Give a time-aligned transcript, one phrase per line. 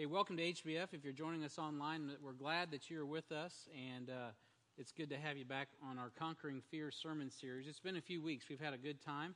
[0.00, 0.94] Hey, welcome to HBF.
[0.94, 4.30] If you're joining us online, we're glad that you're with us, and uh,
[4.78, 7.66] it's good to have you back on our Conquering Fear sermon series.
[7.66, 8.46] It's been a few weeks.
[8.48, 9.34] We've had a good time,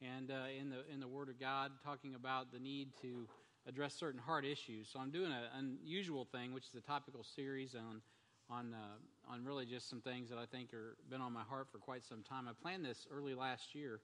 [0.00, 3.26] and uh, in the in the Word of God, talking about the need to
[3.66, 4.88] address certain hard issues.
[4.88, 5.48] So I'm doing an
[5.82, 8.00] unusual thing, which is a topical series on
[8.48, 11.66] on uh, on really just some things that I think are been on my heart
[11.72, 12.46] for quite some time.
[12.46, 13.98] I planned this early last year,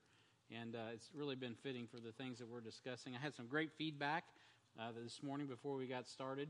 [0.50, 3.14] and uh, it's really been fitting for the things that we're discussing.
[3.14, 4.24] I had some great feedback
[4.80, 6.48] uh, this morning before we got started.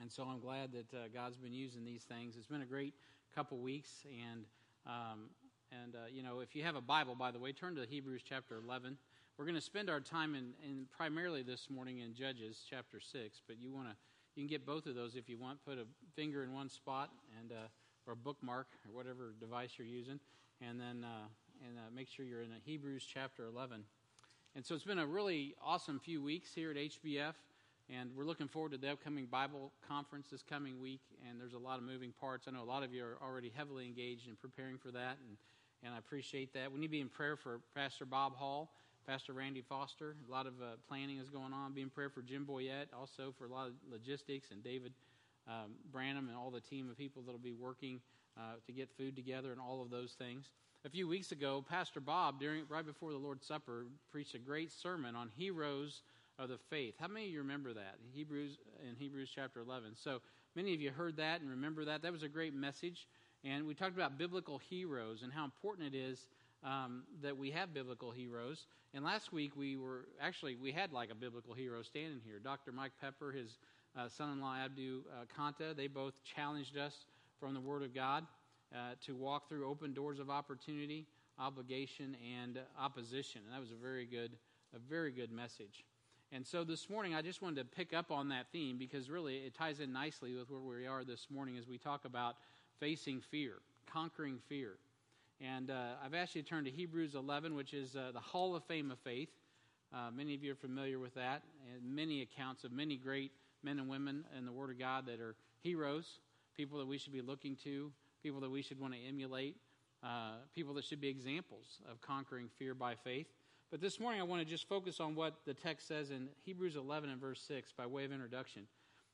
[0.00, 2.34] And so I'm glad that uh, God's been using these things.
[2.36, 2.94] It's been a great
[3.34, 3.90] couple weeks.
[4.04, 4.44] And,
[4.86, 5.30] um,
[5.70, 8.22] and uh, you know, if you have a Bible, by the way, turn to Hebrews
[8.28, 8.96] chapter 11.
[9.36, 13.42] We're going to spend our time in, in primarily this morning in Judges chapter 6,
[13.46, 13.94] but you want to
[14.34, 15.58] you can get both of those if you want.
[15.64, 17.66] Put a finger in one spot and uh,
[18.06, 20.20] or a bookmark or whatever device you're using,
[20.60, 21.26] and then uh,
[21.66, 23.82] and uh, make sure you're in Hebrews chapter 11.
[24.58, 27.34] And so it's been a really awesome few weeks here at HBF,
[27.88, 31.00] and we're looking forward to the upcoming Bible conference this coming week.
[31.30, 32.48] And there's a lot of moving parts.
[32.48, 35.36] I know a lot of you are already heavily engaged in preparing for that, and,
[35.84, 36.72] and I appreciate that.
[36.72, 38.72] We need to be in prayer for Pastor Bob Hall,
[39.06, 40.16] Pastor Randy Foster.
[40.28, 41.72] A lot of uh, planning is going on.
[41.72, 44.92] Be in prayer for Jim Boyette, also for a lot of logistics, and David
[45.46, 48.00] um, Branham and all the team of people that will be working
[48.36, 50.50] uh, to get food together and all of those things
[50.84, 54.70] a few weeks ago, Pastor Bob, during right before the Lord's Supper, preached a great
[54.70, 56.02] sermon on heroes
[56.38, 56.94] of the faith.
[57.00, 57.96] How many of you remember that?
[58.12, 59.92] Hebrews in Hebrews chapter 11.
[59.96, 60.20] So
[60.54, 62.02] many of you heard that and remember that.
[62.02, 63.08] That was a great message.
[63.44, 66.28] And we talked about biblical heroes and how important it is
[66.62, 68.66] um, that we have biblical heroes.
[68.94, 72.38] And last week we were actually we had like a biblical hero standing here.
[72.38, 72.70] Dr.
[72.70, 73.58] Mike Pepper, his
[73.98, 76.94] uh, son-in-law Abdu uh, Kanta, they both challenged us
[77.40, 78.24] from the Word of God
[78.74, 81.06] uh, to walk through open doors of opportunity,
[81.38, 83.40] obligation, and opposition.
[83.44, 84.32] And that was a very good,
[84.74, 85.84] a very good message.
[86.30, 89.36] And so this morning, I just wanted to pick up on that theme because really
[89.38, 92.36] it ties in nicely with where we are this morning as we talk about
[92.78, 93.54] facing fear,
[93.90, 94.72] conquering fear.
[95.40, 98.54] And uh, I've asked you to turn to Hebrews 11, which is uh, the Hall
[98.54, 99.30] of Fame of Faith.
[99.94, 103.32] Uh, many of you are familiar with that, and many accounts of many great
[103.62, 106.20] men and women in the Word of God that are heroes,
[106.56, 107.90] people that we should be looking to,
[108.22, 109.56] people that we should want to emulate,
[110.02, 113.26] uh, people that should be examples of conquering fear by faith.
[113.70, 116.76] But this morning, I want to just focus on what the text says in Hebrews
[116.76, 118.62] 11 and verse 6 by way of introduction.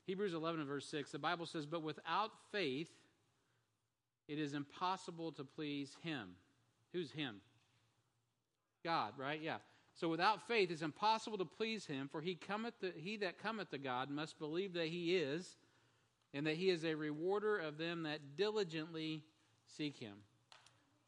[0.06, 2.90] Hebrews 11 and verse 6, the Bible says, But without faith,
[4.28, 6.36] it is impossible to please Him.
[6.92, 7.36] Who's Him?
[8.84, 9.40] God, right?
[9.42, 9.56] Yeah.
[9.94, 13.70] So without faith, it's impossible to please Him, for he, cometh to, he that cometh
[13.70, 15.56] to God must believe that He is
[16.34, 19.22] and that he is a rewarder of them that diligently
[19.76, 20.16] seek him.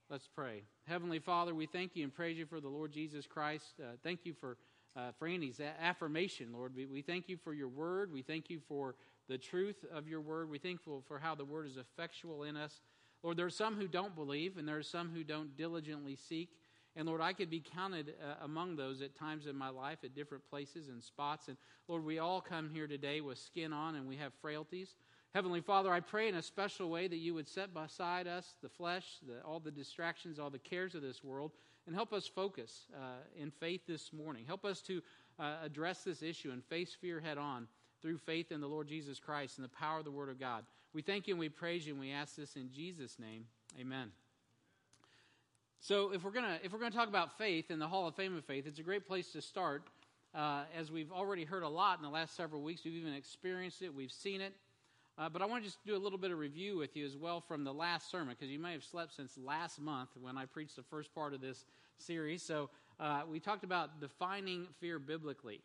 [0.09, 0.63] Let's pray.
[0.87, 3.75] Heavenly Father, we thank you and praise you for the Lord Jesus Christ.
[3.81, 4.57] Uh, thank you for,
[4.97, 6.77] uh, for Andy's affirmation, Lord.
[6.77, 8.13] We, we thank you for your word.
[8.13, 8.95] We thank you for
[9.29, 10.49] the truth of your word.
[10.49, 12.81] We thank you for how the word is effectual in us.
[13.25, 16.51] Lord, there are some who don't believe, and there are some who don't diligently seek.
[16.95, 20.15] And Lord, I could be counted uh, among those at times in my life at
[20.15, 21.49] different places and spots.
[21.49, 21.57] And
[21.89, 24.95] Lord, we all come here today with skin on and we have frailties.
[25.37, 28.71] Heavenly Father, I pray in a special way that you would set beside us the
[28.71, 31.53] flesh, the, all the distractions, all the cares of this world,
[31.87, 34.47] and help us focus uh, in faith this morning.
[34.47, 35.03] Help us to
[35.39, 37.69] uh, address this issue and face fear head on
[38.01, 40.65] through faith in the Lord Jesus Christ and the power of the Word of God.
[40.95, 43.45] We thank you and we praise you and we ask this in Jesus' name.
[43.79, 44.13] Amen.
[45.81, 48.35] So, if we're gonna if we're gonna talk about faith in the Hall of Fame
[48.39, 49.83] of Faith, it's a great place to start.
[50.35, 53.83] Uh, as we've already heard a lot in the last several weeks, we've even experienced
[53.83, 54.55] it, we've seen it.
[55.19, 57.17] Uh, but I want to just do a little bit of review with you as
[57.17, 60.45] well from the last sermon, because you may have slept since last month when I
[60.45, 61.65] preached the first part of this
[61.97, 62.43] series.
[62.43, 62.69] So
[63.01, 65.61] uh, we talked about defining fear biblically.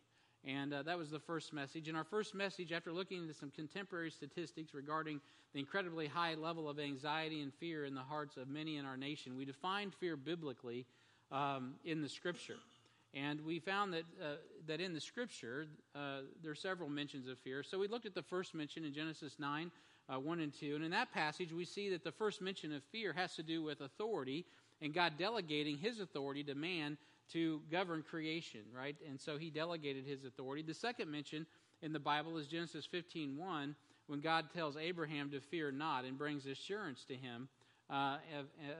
[0.46, 1.90] And uh, that was the first message.
[1.90, 5.20] And our first message, after looking into some contemporary statistics regarding
[5.54, 8.98] the incredibly high level of anxiety and fear in the hearts of many in our
[8.98, 10.86] nation, we defined fear biblically
[11.30, 12.58] um, in the scripture.
[13.14, 14.36] And we found that, uh,
[14.68, 17.62] that in the scripture, uh, there are several mentions of fear.
[17.62, 19.72] So we looked at the first mention in Genesis 9,
[20.08, 20.76] uh, 1 and 2.
[20.76, 23.64] And in that passage, we see that the first mention of fear has to do
[23.64, 24.46] with authority
[24.82, 26.98] and God delegating his authority to man
[27.34, 28.96] to govern creation, right?
[29.08, 30.64] And so he delegated his authority.
[30.64, 31.46] The second mention
[31.82, 33.76] in the Bible is Genesis 15, 1,
[34.08, 37.48] when God tells Abraham to fear not and brings assurance to him
[37.90, 38.18] uh,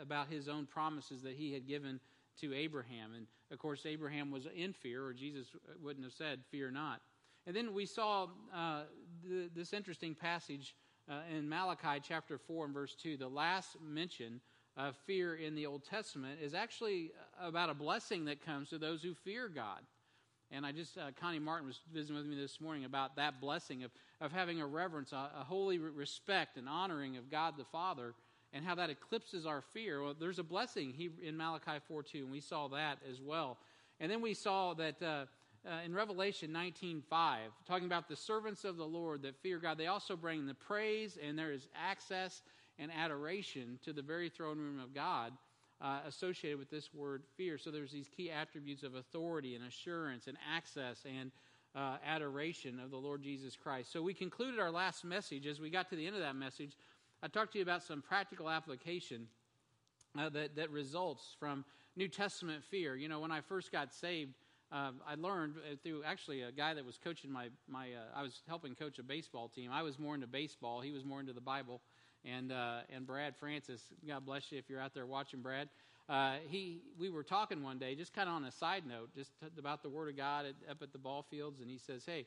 [0.02, 2.00] about his own promises that he had given
[2.42, 3.14] to Abraham.
[3.16, 5.48] And of course, Abraham was in fear, or Jesus
[5.82, 7.02] wouldn't have said, Fear not.
[7.48, 8.84] And then we saw uh,
[9.24, 10.76] the, this interesting passage
[11.10, 13.18] uh, in Malachi chapter 4 and verse 2.
[13.18, 14.42] The last mention
[14.78, 19.02] of fear in the Old Testament is actually about a blessing that comes to those
[19.02, 19.80] who fear God.
[20.52, 23.84] And I just, uh, Connie Martin was visiting with me this morning about that blessing
[23.84, 28.14] of, of having a reverence, a, a holy respect and honoring of God the Father,
[28.54, 30.02] and how that eclipses our fear.
[30.02, 30.94] Well, there's a blessing
[31.24, 33.58] in Malachi 4 2, and we saw that as well.
[34.00, 35.26] And then we saw that uh,
[35.66, 39.78] uh, in Revelation 19 5, talking about the servants of the Lord that fear God,
[39.78, 42.42] they also bring the praise, and there is access
[42.80, 45.34] and adoration to the very throne room of God
[45.82, 47.58] uh, associated with this word fear.
[47.58, 51.32] So there's these key attributes of authority and assurance and access and
[51.76, 53.92] uh, adoration of the Lord Jesus Christ.
[53.92, 55.48] So we concluded our last message.
[55.48, 56.76] As we got to the end of that message,
[57.24, 59.28] I talked to you about some practical application
[60.18, 61.64] uh, that, that results from
[61.96, 62.96] New Testament fear.
[62.96, 64.34] You know, when I first got saved,
[64.72, 68.24] uh, I learned uh, through actually a guy that was coaching my, my uh, I
[68.24, 69.70] was helping coach a baseball team.
[69.72, 71.82] I was more into baseball, he was more into the Bible
[72.26, 73.82] and uh, and Brad Francis.
[74.08, 75.70] God bless you if you're out there watching, Brad.
[76.10, 79.32] Uh, he we were talking one day, just kind of on a side note, just
[79.60, 82.26] about the Word of God at, up at the ball fields, and he says, "Hey,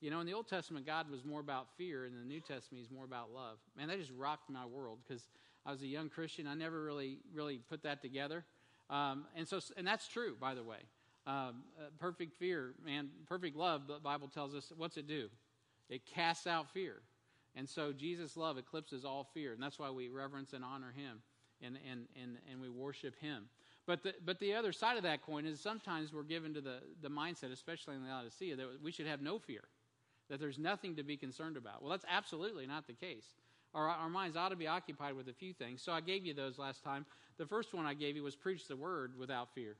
[0.00, 2.40] you know, in the Old Testament, God was more about fear, and in the New
[2.40, 5.28] Testament, He's more about love." Man, that just rocked my world because
[5.64, 6.46] I was a young Christian.
[6.46, 8.44] I never really really put that together,
[8.90, 10.78] um, and so and that's true, by the way.
[11.26, 13.88] Um, uh, perfect fear, man, perfect love.
[13.88, 15.28] The Bible tells us, what's it do?
[15.88, 17.02] It casts out fear.
[17.56, 21.22] And so Jesus' love eclipses all fear, and that's why we reverence and honor him
[21.62, 23.48] and, and, and, and we worship him.
[23.86, 26.78] But the, but the other side of that coin is sometimes we're given to the,
[27.02, 29.62] the mindset, especially in the Laodicea, that we should have no fear,
[30.28, 31.82] that there's nothing to be concerned about.
[31.82, 33.24] Well, that's absolutely not the case.
[33.74, 35.82] Our, our minds ought to be occupied with a few things.
[35.82, 37.04] So I gave you those last time.
[37.38, 39.76] The first one I gave you was preach the word without fear.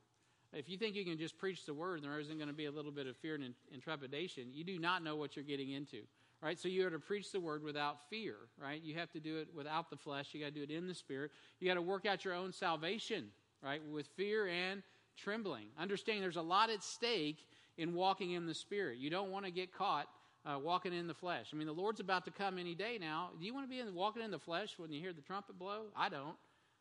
[0.53, 2.67] If you think you can just preach the word and there isn't going to be
[2.67, 5.71] a little bit of fear and, and trepidation, you do not know what you're getting
[5.71, 6.03] into
[6.43, 6.59] right?
[6.59, 8.81] So you are to preach the word without fear, right?
[8.83, 10.29] You have to do it without the flesh.
[10.33, 11.31] You got to do it in the spirit.
[11.61, 13.27] You got to work out your own salvation,
[13.63, 13.81] right?
[13.91, 14.83] With fear and
[15.17, 15.69] trembling.
[15.79, 17.47] Understanding there's a lot at stake
[17.79, 18.99] in walking in the spirit.
[18.99, 20.09] You don't want to get caught
[20.47, 21.49] uh, walking in the flesh.
[21.53, 23.31] I mean, the Lord's about to come any day now.
[23.39, 25.59] Do you want to be in, walking in the flesh when you hear the trumpet
[25.59, 25.87] blow?
[25.97, 26.37] I don't.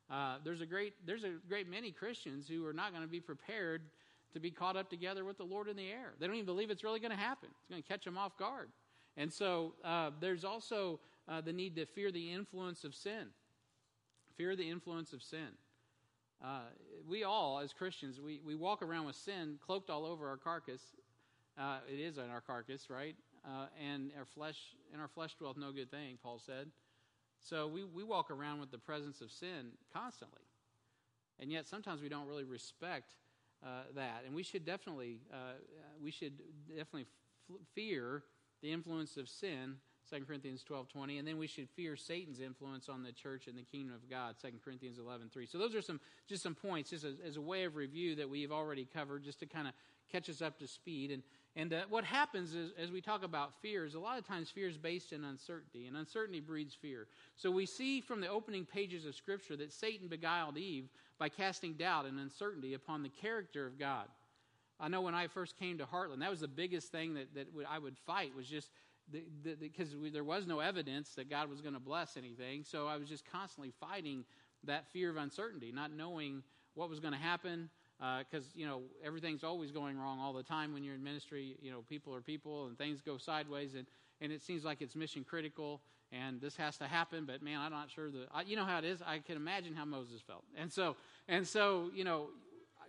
[0.10, 3.20] Uh, there's a great there's a great many Christians who are not going to be
[3.20, 3.82] prepared
[4.34, 6.14] to be caught up together with the Lord in the air.
[6.20, 7.50] They don't even believe it's really going to happen.
[7.60, 8.70] It's going to catch them off guard.
[9.18, 13.28] And so uh, there's also uh, the need to fear the influence of sin.
[14.36, 15.48] Fear the influence of sin.
[16.44, 16.64] Uh,
[17.08, 20.82] we all, as Christians, we, we walk around with sin cloaked all over our carcass.
[21.58, 23.16] Uh, it is in our carcass, right?
[23.46, 24.58] Uh, and our flesh,
[24.94, 26.68] in our flesh dwelleth no good thing, Paul said.
[27.40, 30.42] So we, we walk around with the presence of sin constantly.
[31.40, 33.12] And yet sometimes we don't really respect
[33.64, 34.24] uh, that.
[34.26, 35.20] And we should definitely,
[36.02, 36.34] we should
[36.70, 37.08] definitely
[37.50, 38.24] f- fear
[38.62, 39.76] the influence of sin,
[40.10, 43.58] 2 Corinthians 12 20, and then we should fear Satan's influence on the church and
[43.58, 45.46] the kingdom of God, 2 Corinthians 11 3.
[45.46, 48.30] So those are some just some points, just as, as a way of review that
[48.30, 49.74] we've already covered, just to kind of
[50.12, 51.12] catch us up to speed.
[51.12, 51.22] And,
[51.56, 54.50] and uh, what happens is, as we talk about fear, is a lot of times
[54.50, 57.08] fear is based in uncertainty, and uncertainty breeds fear.
[57.38, 61.74] So we see from the opening pages of Scripture that Satan beguiled Eve by casting
[61.74, 64.08] doubt and uncertainty upon the character of God.
[64.80, 67.48] I know when I first came to Heartland, that was the biggest thing that, that
[67.70, 68.70] I would fight was just
[69.10, 72.64] because the, the, there was no evidence that God was going to bless anything.
[72.64, 74.26] So I was just constantly fighting
[74.64, 76.44] that fear of uncertainty, not knowing
[76.74, 77.70] what was going to happen.
[77.98, 81.58] Because uh, you know everything's always going wrong all the time when you're in ministry.
[81.62, 83.88] You know people are people, and things go sideways, and,
[84.22, 85.82] and it seems like it's mission critical,
[86.12, 87.26] and this has to happen.
[87.26, 89.02] But man, I'm not sure that I, you know how it is.
[89.02, 90.98] I can imagine how Moses felt, and so
[91.28, 92.28] and so you know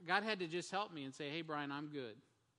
[0.07, 2.17] God had to just help me and say, hey, Brian, I'm good.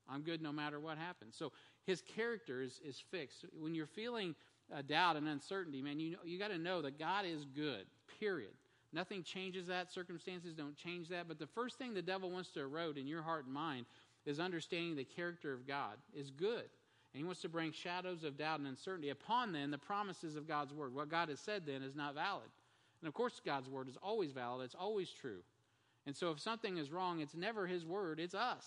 [0.09, 1.35] I'm good no matter what happens.
[1.35, 1.51] So
[1.85, 3.45] his character is, is fixed.
[3.59, 4.35] When you're feeling
[4.73, 7.85] uh, doubt and uncertainty, man, you, know, you got to know that God is good,
[8.19, 8.51] period.
[8.93, 9.91] Nothing changes that.
[9.91, 11.27] Circumstances don't change that.
[11.27, 13.85] But the first thing the devil wants to erode in your heart and mind
[14.25, 16.63] is understanding the character of God is good.
[17.13, 20.47] And he wants to bring shadows of doubt and uncertainty upon then the promises of
[20.47, 20.93] God's word.
[20.93, 22.49] What God has said then is not valid.
[23.01, 25.39] And of course, God's word is always valid, it's always true.
[26.05, 28.65] And so if something is wrong, it's never his word, it's us.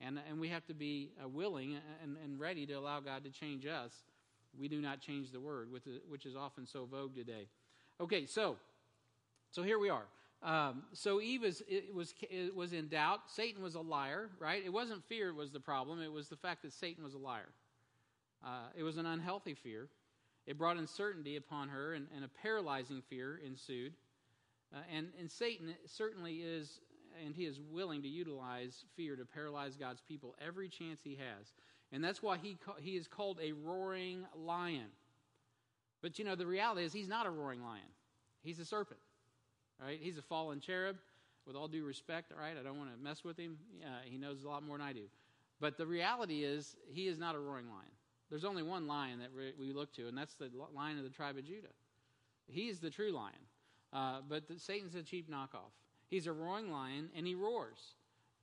[0.00, 3.30] And, and we have to be uh, willing and, and ready to allow God to
[3.30, 3.92] change us.
[4.58, 7.46] We do not change the word, which is often so vogue today.
[8.00, 8.56] Okay, so
[9.52, 10.06] so here we are.
[10.42, 13.20] Um, so Eve is, it was, it was in doubt.
[13.28, 14.62] Satan was a liar, right?
[14.64, 16.00] It wasn't fear was the problem.
[16.00, 17.50] It was the fact that Satan was a liar.
[18.44, 19.88] Uh, it was an unhealthy fear.
[20.46, 23.92] It brought uncertainty upon her, and, and a paralyzing fear ensued.
[24.74, 26.80] Uh, and, and Satan certainly is,
[27.24, 31.52] and he is willing to utilize fear to paralyze God's people every chance he has.
[31.92, 34.88] And that's why he, he is called a roaring lion.
[36.00, 37.84] But you know, the reality is he's not a roaring lion,
[38.42, 38.98] he's a serpent,
[40.00, 40.96] He's a fallen cherub.
[41.44, 43.58] With all due respect, all right, I don't want to mess with him.
[44.04, 45.06] He knows a lot more than I do.
[45.60, 47.90] But the reality is, he is not a roaring lion.
[48.30, 51.36] There's only one lion that we look to, and that's the lion of the tribe
[51.36, 51.68] of Judah.
[52.46, 53.34] He is the true lion.
[53.92, 55.72] Uh, but the, Satan's a cheap knockoff.
[56.08, 57.94] He's a roaring lion, and he roars.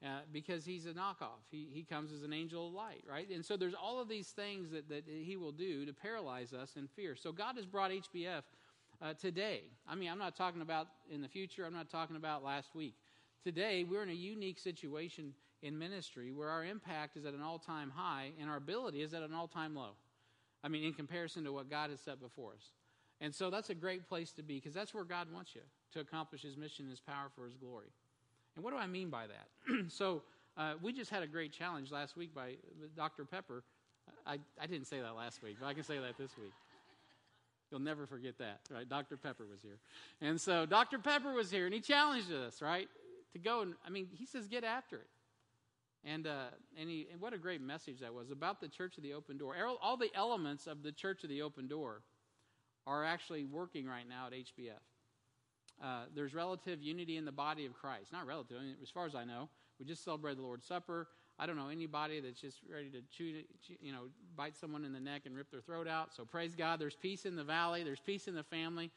[0.01, 1.41] Uh, because he's a knockoff.
[1.51, 3.29] He, he comes as an angel of light, right?
[3.29, 6.77] And so there's all of these things that, that he will do to paralyze us
[6.77, 7.17] in fear.
[7.17, 8.43] So God has brought HBF
[9.01, 9.63] uh, today.
[9.87, 12.95] I mean, I'm not talking about in the future, I'm not talking about last week.
[13.43, 17.59] Today, we're in a unique situation in ministry where our impact is at an all
[17.59, 19.91] time high and our ability is at an all time low.
[20.63, 22.71] I mean, in comparison to what God has set before us.
[23.21, 25.61] And so that's a great place to be because that's where God wants you
[25.93, 27.87] to accomplish his mission, his power for his glory.
[28.55, 29.89] And what do I mean by that?
[29.91, 30.21] so
[30.57, 32.55] uh, we just had a great challenge last week by
[32.95, 33.25] Dr.
[33.25, 33.63] Pepper.
[34.25, 36.51] I, I didn't say that last week, but I can say that this week.
[37.71, 38.87] You'll never forget that, right?
[38.87, 39.17] Dr.
[39.17, 39.79] Pepper was here.
[40.21, 40.97] And so Dr.
[40.99, 42.87] Pepper was here, and he challenged us, right,
[43.33, 45.07] to go and, I mean, he says, get after it.
[46.03, 46.47] And, uh,
[46.79, 49.37] and, he, and what a great message that was about the Church of the Open
[49.37, 49.55] Door.
[49.81, 52.03] All the elements of the Church of the Open Door
[52.87, 54.79] are actually working right now at HBF.
[55.83, 58.11] Uh, there's relative unity in the body of Christ.
[58.11, 59.49] Not relative, I mean, as far as I know.
[59.79, 61.07] We just celebrated the Lord's Supper.
[61.39, 63.43] I don't know anybody that's just ready to chew,
[63.81, 66.13] you know, bite someone in the neck and rip their throat out.
[66.13, 66.79] So praise God.
[66.79, 67.83] There's peace in the valley.
[67.83, 68.91] There's peace in the family.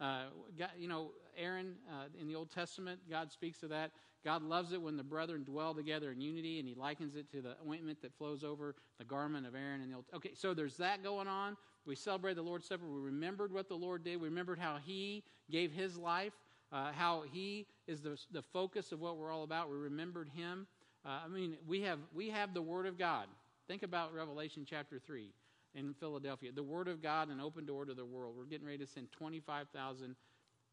[0.00, 0.24] Uh,
[0.58, 3.90] God, you know, Aaron uh, in the Old Testament, God speaks of that.
[4.24, 7.42] God loves it when the brethren dwell together in unity, and He likens it to
[7.42, 10.04] the ointment that flows over the garment of Aaron in the Old.
[10.14, 11.56] Okay, so there's that going on.
[11.84, 12.86] We celebrated the Lord's Supper.
[12.86, 14.20] We remembered what the Lord did.
[14.20, 16.32] We remembered how He gave His life,
[16.72, 19.70] uh, how He is the, the focus of what we're all about.
[19.70, 20.66] We remembered Him.
[21.04, 23.26] Uh, I mean, we have, we have the Word of God.
[23.66, 25.30] Think about Revelation chapter 3
[25.74, 26.52] in Philadelphia.
[26.52, 28.34] The Word of God, an open door to the world.
[28.36, 30.14] We're getting ready to send 25,000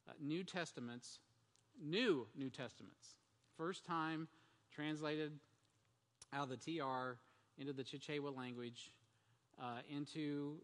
[0.07, 1.19] uh, New Testaments,
[1.83, 3.15] new New Testaments.
[3.57, 4.27] First time
[4.73, 5.31] translated
[6.31, 7.17] out of the TR
[7.57, 8.91] into the Chichewa language,
[9.59, 10.57] uh, into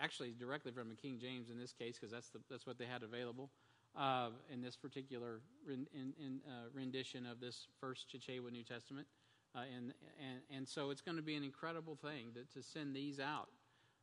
[0.00, 3.02] actually directly from the King James in this case, because that's, that's what they had
[3.02, 3.50] available
[3.96, 9.06] uh, in this particular in, in, uh, rendition of this first Chichewa New Testament.
[9.54, 12.94] Uh, and, and, and so it's going to be an incredible thing to, to send
[12.94, 13.48] these out.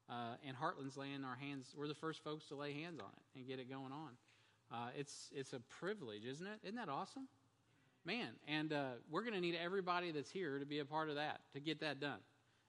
[0.09, 3.37] Uh, and Heartland's laying our hands, we're the first folks to lay hands on it
[3.37, 4.09] and get it going on.
[4.71, 6.59] Uh, it's, it's a privilege, isn't it?
[6.63, 7.27] Isn't that awesome?
[8.05, 11.15] Man, and uh, we're going to need everybody that's here to be a part of
[11.15, 12.19] that, to get that done.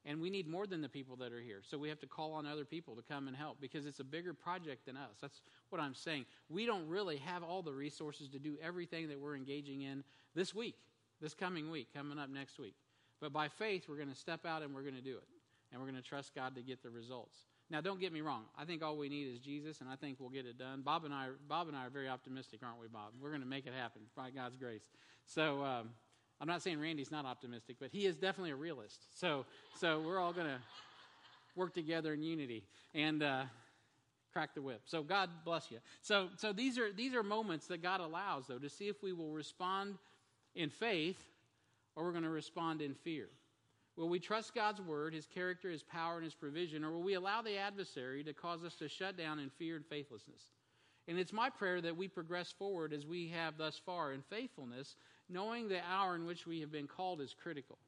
[0.07, 1.61] And we need more than the people that are here.
[1.63, 4.05] So we have to call on other people to come and help because it's a
[4.05, 5.17] bigger project than us.
[5.21, 6.27] That's what I'm saying.
[6.51, 10.55] We don't really have all the resources to do everything that we're engaging in this
[10.55, 10.77] week,
[11.23, 12.75] this coming week, coming up next week.
[13.21, 15.29] But by faith, we're going to step out and we're going to do it.
[15.73, 17.37] And we're going to trust God to get the results.
[17.71, 18.43] Now, don't get me wrong.
[18.59, 20.83] I think all we need is Jesus, and I think we'll get it done.
[20.83, 23.13] Bob and I, Bob and I are very optimistic, aren't we, Bob?
[23.21, 24.85] We're going to make it happen by God's grace.
[25.25, 25.89] So, um,
[26.41, 29.07] I'm not saying Randy's not optimistic, but he is definitely a realist.
[29.19, 29.45] So,
[29.79, 30.59] so we're all going to
[31.57, 32.65] work together in unity
[32.95, 33.45] and uh,
[34.33, 34.83] crack the whip.
[34.85, 35.79] So God bless you.
[36.03, 39.13] So, so these are these are moments that God allows, though, to see if we
[39.13, 39.95] will respond
[40.55, 41.23] in faith
[41.97, 43.29] or we're going to respond in fear.
[43.97, 47.15] Will we trust God's word, His character, His power, and His provision, or will we
[47.15, 50.43] allow the adversary to cause us to shut down in fear and faithlessness?
[51.07, 54.97] And it's my prayer that we progress forward as we have thus far in faithfulness,
[55.29, 57.79] knowing the hour in which we have been called is critical.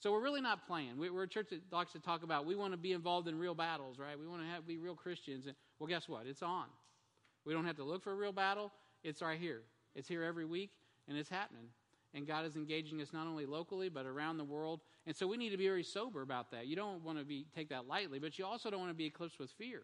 [0.00, 0.92] So we're really not playing.
[0.96, 3.54] We're a church that likes to talk about we want to be involved in real
[3.54, 4.18] battles, right?
[4.18, 5.46] We want to have, be real Christians.
[5.46, 6.26] And, well, guess what?
[6.26, 6.66] It's on.
[7.44, 8.70] We don't have to look for a real battle.
[9.02, 9.62] It's right here.
[9.96, 10.70] It's here every week,
[11.08, 11.66] and it's happening.
[12.14, 14.80] And God is engaging us not only locally, but around the world.
[15.06, 16.66] And so we need to be very sober about that.
[16.66, 19.06] You don't want to be, take that lightly, but you also don't want to be
[19.06, 19.82] eclipsed with fear.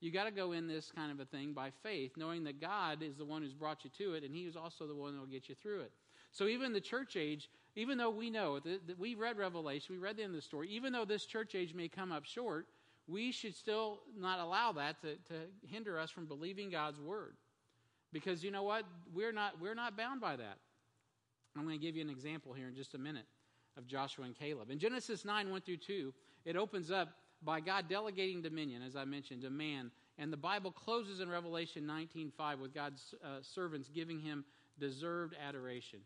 [0.00, 3.02] You got to go in this kind of a thing by faith, knowing that God
[3.02, 5.20] is the one who's brought you to it, and He is also the one that
[5.20, 5.92] will get you through it.
[6.36, 10.18] So even the church age, even though we know that, we read Revelation, we read
[10.18, 12.66] the end of the story, even though this church age may come up short,
[13.08, 15.34] we should still not allow that to, to
[15.66, 17.36] hinder us from believing God's word.
[18.12, 18.84] Because you know what?
[19.14, 20.58] We're not, we're not bound by that.
[21.56, 23.24] I'm going to give you an example here in just a minute
[23.78, 24.70] of Joshua and Caleb.
[24.70, 26.12] In Genesis 9, 1 through 2,
[26.44, 29.90] it opens up by God delegating dominion, as I mentioned, to man.
[30.18, 34.44] And the Bible closes in Revelation 19:5 with God's uh, servants giving him
[34.78, 36.00] deserved adoration.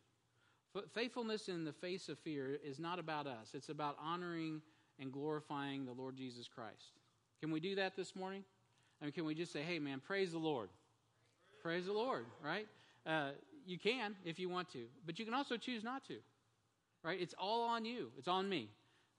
[0.94, 3.50] Faithfulness in the face of fear is not about us.
[3.54, 4.62] It's about honoring
[4.98, 6.92] and glorifying the Lord Jesus Christ.
[7.40, 8.44] Can we do that this morning?
[9.00, 10.68] I mean, can we just say, "Hey, man, praise the Lord"?
[11.62, 12.68] Praise the Lord, right?
[13.06, 13.30] Uh,
[13.66, 16.16] you can if you want to, but you can also choose not to.
[17.02, 17.20] Right?
[17.20, 18.10] It's all on you.
[18.18, 18.68] It's on me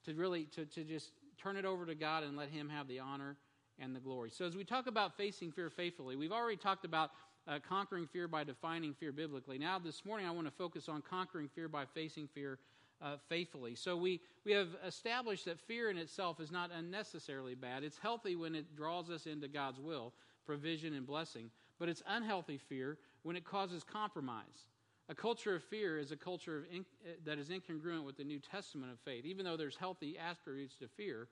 [0.04, 3.00] to really to, to just turn it over to God and let Him have the
[3.00, 3.36] honor
[3.78, 4.30] and the glory.
[4.30, 7.10] So, as we talk about facing fear faithfully, we've already talked about
[7.48, 9.58] uh, conquering fear by defining fear biblically.
[9.58, 12.58] Now, this morning, I want to focus on conquering fear by facing fear
[13.00, 13.74] uh, faithfully.
[13.74, 17.82] So we, we have established that fear in itself is not unnecessarily bad.
[17.82, 20.12] It's healthy when it draws us into God's will,
[20.46, 21.50] provision, and blessing.
[21.78, 24.66] But it's unhealthy fear when it causes compromise.
[25.08, 26.84] A culture of fear is a culture in,
[27.24, 29.24] that is incongruent with the New Testament of faith.
[29.24, 31.26] Even though there's healthy attributes to fear,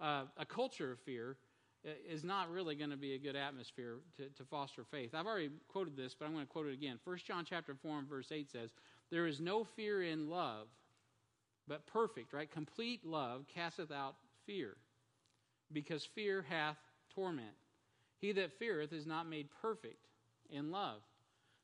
[0.00, 1.36] uh, a culture of fear
[1.86, 5.14] Uh, is not really going to be a good atmosphere to, to foster faith.
[5.14, 6.98] I've already quoted this, but I'm going to quote it again.
[7.04, 8.70] 1 John chapter 4 and verse 8 says,
[9.10, 10.66] There is no fear in love,
[11.68, 12.50] but perfect, right?
[12.50, 14.16] Complete love casteth out
[14.46, 14.76] fear,
[15.72, 16.76] because fear hath
[17.14, 17.54] torment.
[18.18, 20.06] He that feareth is not made perfect
[20.50, 21.02] in love.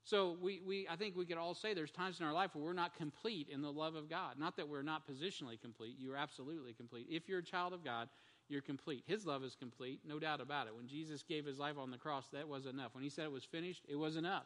[0.05, 2.65] So we, we I think we could all say there's times in our life where
[2.65, 4.35] we're not complete in the love of God.
[4.39, 5.97] Not that we're not positionally complete.
[5.99, 7.07] You're absolutely complete.
[7.09, 8.09] If you're a child of God,
[8.53, 9.03] you're complete.
[9.07, 10.77] His love is complete, no doubt about it.
[10.77, 12.95] When Jesus gave his life on the cross, that was enough.
[12.95, 14.45] When he said it was finished, it was enough.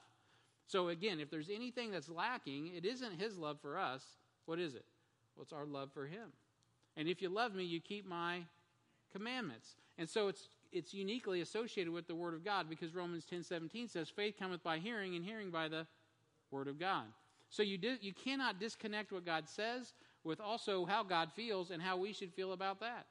[0.67, 4.03] So again, if there's anything that's lacking, it isn't his love for us.
[4.47, 4.85] What is it?
[5.35, 6.33] Well, it's our love for him.
[6.97, 8.43] And if you love me, you keep my
[9.13, 9.77] commandments.
[9.99, 14.11] And so it's it's uniquely associated with the word of God because Romans 10:17 says
[14.11, 15.87] faith cometh by hearing and hearing by the
[16.51, 17.05] word of God.
[17.49, 19.95] So you di- you cannot disconnect what God says
[20.25, 23.07] with also how God feels and how we should feel about that.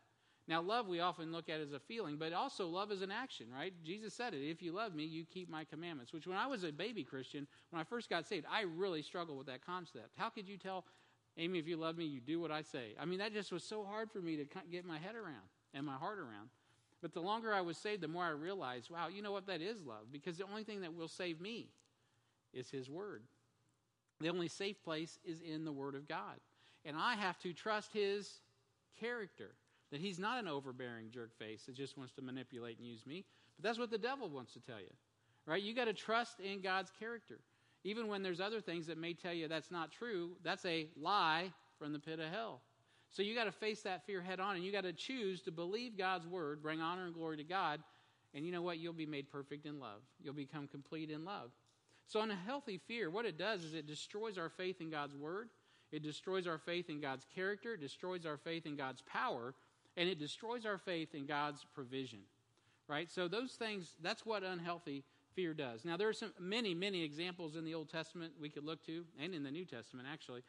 [0.47, 3.47] Now, love we often look at as a feeling, but also love is an action,
[3.51, 3.73] right?
[3.83, 6.13] Jesus said it if you love me, you keep my commandments.
[6.13, 9.39] Which, when I was a baby Christian, when I first got saved, I really struggled
[9.39, 10.11] with that concept.
[10.17, 10.85] How could you tell
[11.37, 12.95] Amy, if you love me, you do what I say?
[12.99, 15.85] I mean, that just was so hard for me to get my head around and
[15.85, 16.49] my heart around.
[17.01, 19.47] But the longer I was saved, the more I realized, wow, you know what?
[19.47, 20.11] That is love.
[20.11, 21.67] Because the only thing that will save me
[22.53, 23.23] is His Word.
[24.21, 26.39] The only safe place is in the Word of God.
[26.85, 28.39] And I have to trust His
[28.97, 29.51] character.
[29.91, 33.23] That he's not an overbearing jerk face that just wants to manipulate and use me.
[33.55, 34.91] But that's what the devil wants to tell you.
[35.45, 35.61] Right?
[35.61, 37.39] You got to trust in God's character.
[37.83, 41.51] Even when there's other things that may tell you that's not true, that's a lie
[41.77, 42.61] from the pit of hell.
[43.11, 45.51] So you got to face that fear head on and you got to choose to
[45.51, 47.79] believe God's word, bring honor and glory to God,
[48.33, 48.79] and you know what?
[48.79, 50.01] You'll be made perfect in love.
[50.21, 51.51] You'll become complete in love.
[52.07, 55.15] So, in a healthy fear, what it does is it destroys our faith in God's
[55.15, 55.49] word,
[55.91, 59.55] it destroys our faith in God's character, it destroys our faith in God's power,
[59.97, 62.19] and it destroys our faith in God's provision.
[62.87, 63.09] Right?
[63.09, 65.03] So those things, that's what unhealthy
[65.35, 65.85] fear does.
[65.85, 69.05] Now there are some many, many examples in the Old Testament we could look to,
[69.19, 70.43] and in the New Testament actually.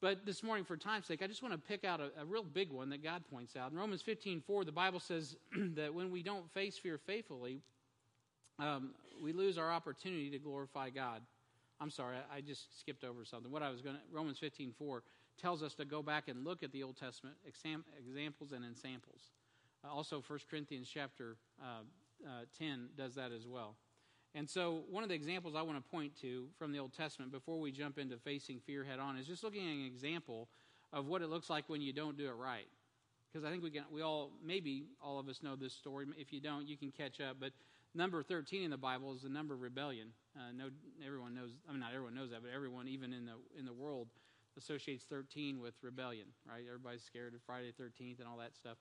[0.00, 2.42] But this morning, for time's sake, I just want to pick out a, a real
[2.42, 3.70] big one that God points out.
[3.70, 5.36] In Romans 15 4, the Bible says
[5.74, 7.60] that when we don't face fear faithfully,
[8.58, 11.20] um, we lose our opportunity to glorify God.
[11.80, 13.52] I'm sorry, I, I just skipped over something.
[13.52, 15.02] What I was going to, Romans 15 4
[15.40, 19.30] tells us to go back and look at the Old Testament exam, examples and ensamples.
[19.84, 21.82] Uh, also, 1 Corinthians chapter uh,
[22.26, 23.76] uh, 10 does that as well.
[24.34, 27.32] And so, one of the examples I want to point to from the Old Testament
[27.32, 30.48] before we jump into facing fear head on is just looking at an example
[30.92, 32.68] of what it looks like when you don't do it right.
[33.32, 36.06] Because I think we can, we all, maybe all of us know this story.
[36.16, 37.36] If you don't, you can catch up.
[37.40, 37.52] But
[37.94, 40.08] number 13 in the Bible is the number of rebellion.
[40.36, 40.64] Uh, no,
[41.04, 43.72] everyone knows, I mean, not everyone knows that, but everyone, even in the, in the
[43.72, 44.08] world,
[44.58, 46.62] associates 13 with rebellion, right?
[46.66, 48.76] Everybody's scared of Friday 13th and all that stuff.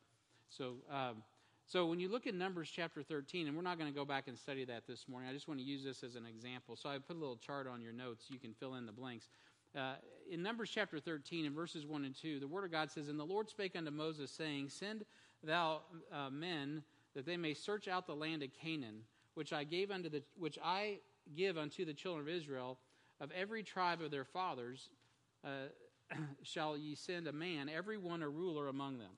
[0.49, 1.23] So, um,
[1.65, 4.27] so when you look at Numbers chapter 13, and we're not going to go back
[4.27, 6.75] and study that this morning, I just want to use this as an example.
[6.75, 8.25] So I put a little chart on your notes.
[8.29, 9.29] You can fill in the blanks.
[9.77, 9.93] Uh,
[10.31, 13.19] in Numbers chapter 13, in verses 1 and 2, the Word of God says, And
[13.19, 15.05] the Lord spake unto Moses, saying, Send
[15.43, 16.81] thou uh, men
[17.15, 19.01] that they may search out the land of Canaan,
[19.35, 20.99] which I gave unto the which I
[21.35, 22.79] give unto the children of Israel,
[23.19, 24.89] of every tribe of their fathers,
[25.43, 29.11] uh, shall ye send a man, every one a ruler among them.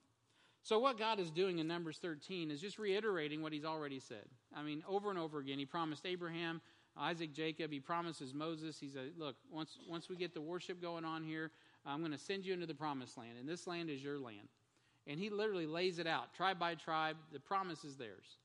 [0.63, 4.25] So, what God is doing in Numbers 13 is just reiterating what He's already said.
[4.55, 6.61] I mean, over and over again, He promised Abraham,
[6.95, 7.71] Isaac, Jacob.
[7.71, 8.79] He promises Moses.
[8.79, 11.51] He said, Look, once, once we get the worship going on here,
[11.85, 14.47] I'm going to send you into the promised land, and this land is your land.
[15.07, 17.17] And He literally lays it out, tribe by tribe.
[17.31, 18.37] The promise is theirs.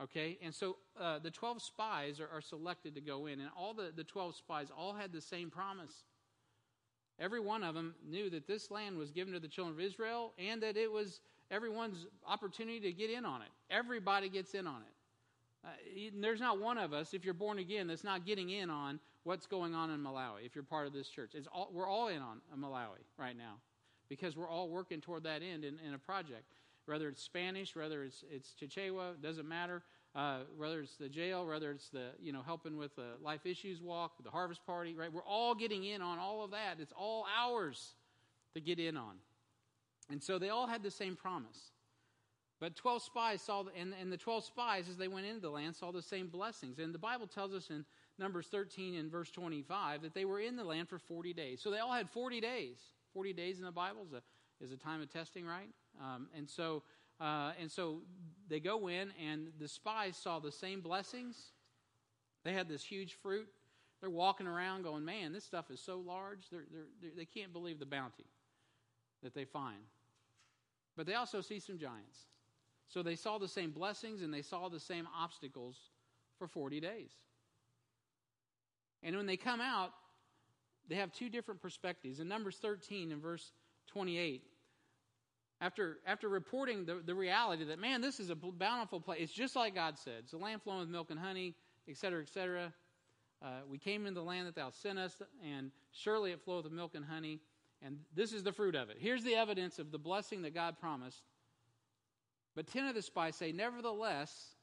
[0.00, 0.38] Okay?
[0.42, 3.92] And so uh, the 12 spies are, are selected to go in, and all the,
[3.94, 6.04] the 12 spies all had the same promise.
[7.18, 10.32] Every one of them knew that this land was given to the children of Israel
[10.38, 13.48] and that it was everyone's opportunity to get in on it.
[13.70, 15.66] Everybody gets in on it.
[15.66, 19.00] Uh, there's not one of us, if you're born again, that's not getting in on
[19.24, 20.44] what's going on in Malawi.
[20.44, 23.54] If you're part of this church, all, we're all in on Malawi right now
[24.08, 26.44] because we're all working toward that end in, in a project.
[26.84, 29.82] Whether it's Spanish, whether it's it's Chichewa, doesn't matter
[30.16, 33.82] uh, whether it's the jail, whether it's the you know helping with the life issues
[33.82, 35.12] walk, the harvest party, right?
[35.12, 36.78] We're all getting in on all of that.
[36.80, 37.94] It's all ours
[38.54, 39.16] to get in on,
[40.10, 41.70] and so they all had the same promise.
[42.58, 45.76] But 12 spies saw, and, and the 12 spies, as they went into the land,
[45.76, 46.78] saw the same blessings.
[46.78, 47.84] And the Bible tells us in
[48.18, 51.60] Numbers 13 and verse 25 that they were in the land for 40 days.
[51.60, 52.78] So they all had 40 days,
[53.12, 54.22] 40 days in the Bible is a,
[54.64, 55.68] is a time of testing, right?
[56.00, 56.82] Um, and so
[57.20, 58.02] uh, and so
[58.48, 61.36] they go in, and the spies saw the same blessings.
[62.44, 63.48] They had this huge fruit.
[64.00, 66.48] They're walking around going, man, this stuff is so large.
[66.50, 68.26] They're, they're, they're, they can not believe the bounty
[69.22, 69.80] that they find.
[70.96, 72.26] But they also see some giants.
[72.88, 75.76] So they saw the same blessings and they saw the same obstacles
[76.38, 77.10] for 40 days.
[79.02, 79.92] And when they come out,
[80.88, 82.20] they have two different perspectives.
[82.20, 83.52] In Numbers 13 and verse
[83.88, 84.42] 28,
[85.60, 89.56] after, after reporting the, the reality that, man, this is a bountiful place, it's just
[89.56, 90.24] like God said.
[90.24, 91.54] It's a land flowing with milk and honey,
[91.88, 92.72] etc., etc.
[93.42, 96.72] Uh, we came into the land that thou sent us, and surely it floweth with
[96.72, 97.40] milk and honey,
[97.82, 98.96] and this is the fruit of it.
[99.00, 101.22] Here's the evidence of the blessing that God promised.
[102.54, 104.56] But ten of the spies say, Nevertheless,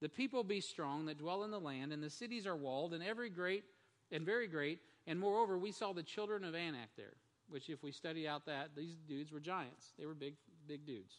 [0.00, 3.02] the people be strong that dwell in the land, and the cities are walled, and
[3.02, 3.64] every great
[4.10, 4.80] and very great.
[5.06, 7.14] And moreover, we saw the children of Anak there
[7.48, 9.92] which if we study out that, these dudes were giants.
[9.98, 10.34] They were big,
[10.66, 11.14] big dudes.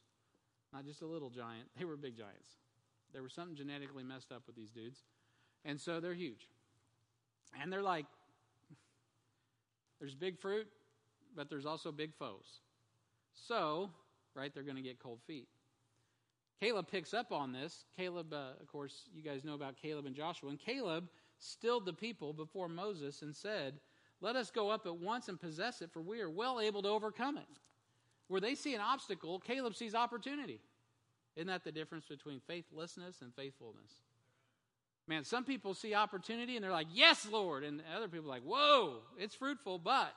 [0.73, 2.49] Not just a little giant, they were big giants.
[3.13, 4.99] There was something genetically messed up with these dudes.
[5.65, 6.47] And so they're huge.
[7.59, 8.05] And they're like,
[9.99, 10.67] there's big fruit,
[11.35, 12.61] but there's also big foes.
[13.33, 13.89] So,
[14.35, 15.47] right, they're going to get cold feet.
[16.59, 17.85] Caleb picks up on this.
[17.97, 20.49] Caleb, uh, of course, you guys know about Caleb and Joshua.
[20.49, 23.79] And Caleb stilled the people before Moses and said,
[24.21, 26.89] let us go up at once and possess it, for we are well able to
[26.89, 27.59] overcome it.
[28.27, 30.59] Where they see an obstacle, Caleb sees opportunity.
[31.35, 33.91] Isn't that the difference between faithlessness and faithfulness?
[35.07, 37.63] Man, some people see opportunity and they're like, Yes, Lord.
[37.63, 40.13] And other people are like, Whoa, it's fruitful, but.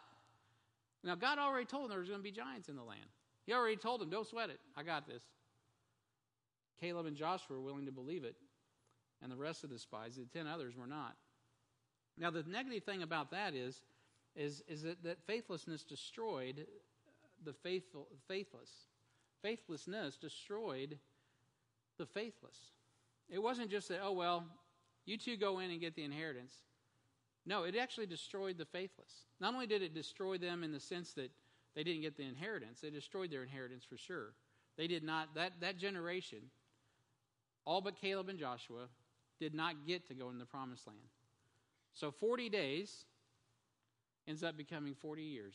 [1.05, 3.01] Now, God already told them there was going to be giants in the land.
[3.47, 4.59] He already told them, Don't sweat it.
[4.77, 5.23] I got this.
[6.81, 8.35] Caleb and Joshua were willing to believe it,
[9.23, 11.15] and the rest of the spies, the ten others, were not.
[12.19, 13.81] Now, the negative thing about that is
[14.37, 16.66] is, is that, that faithlessness destroyed
[17.45, 18.71] the faithful, faithless.
[19.42, 20.99] Faithlessness destroyed
[21.99, 22.57] the faithless.
[23.29, 24.45] It wasn't just that, oh, well,
[25.05, 26.55] you two go in and get the inheritance.
[27.45, 29.27] No, it actually destroyed the faithless.
[29.40, 31.31] Not only did it destroy them in the sense that
[31.75, 34.35] they didn't get the inheritance, it destroyed their inheritance for sure.
[34.77, 36.38] They did not, that, that generation,
[37.64, 38.87] all but Caleb and Joshua,
[39.40, 41.01] did not get to go in the promised land.
[41.92, 43.05] So 40 days
[44.26, 45.54] ends up becoming 40 years.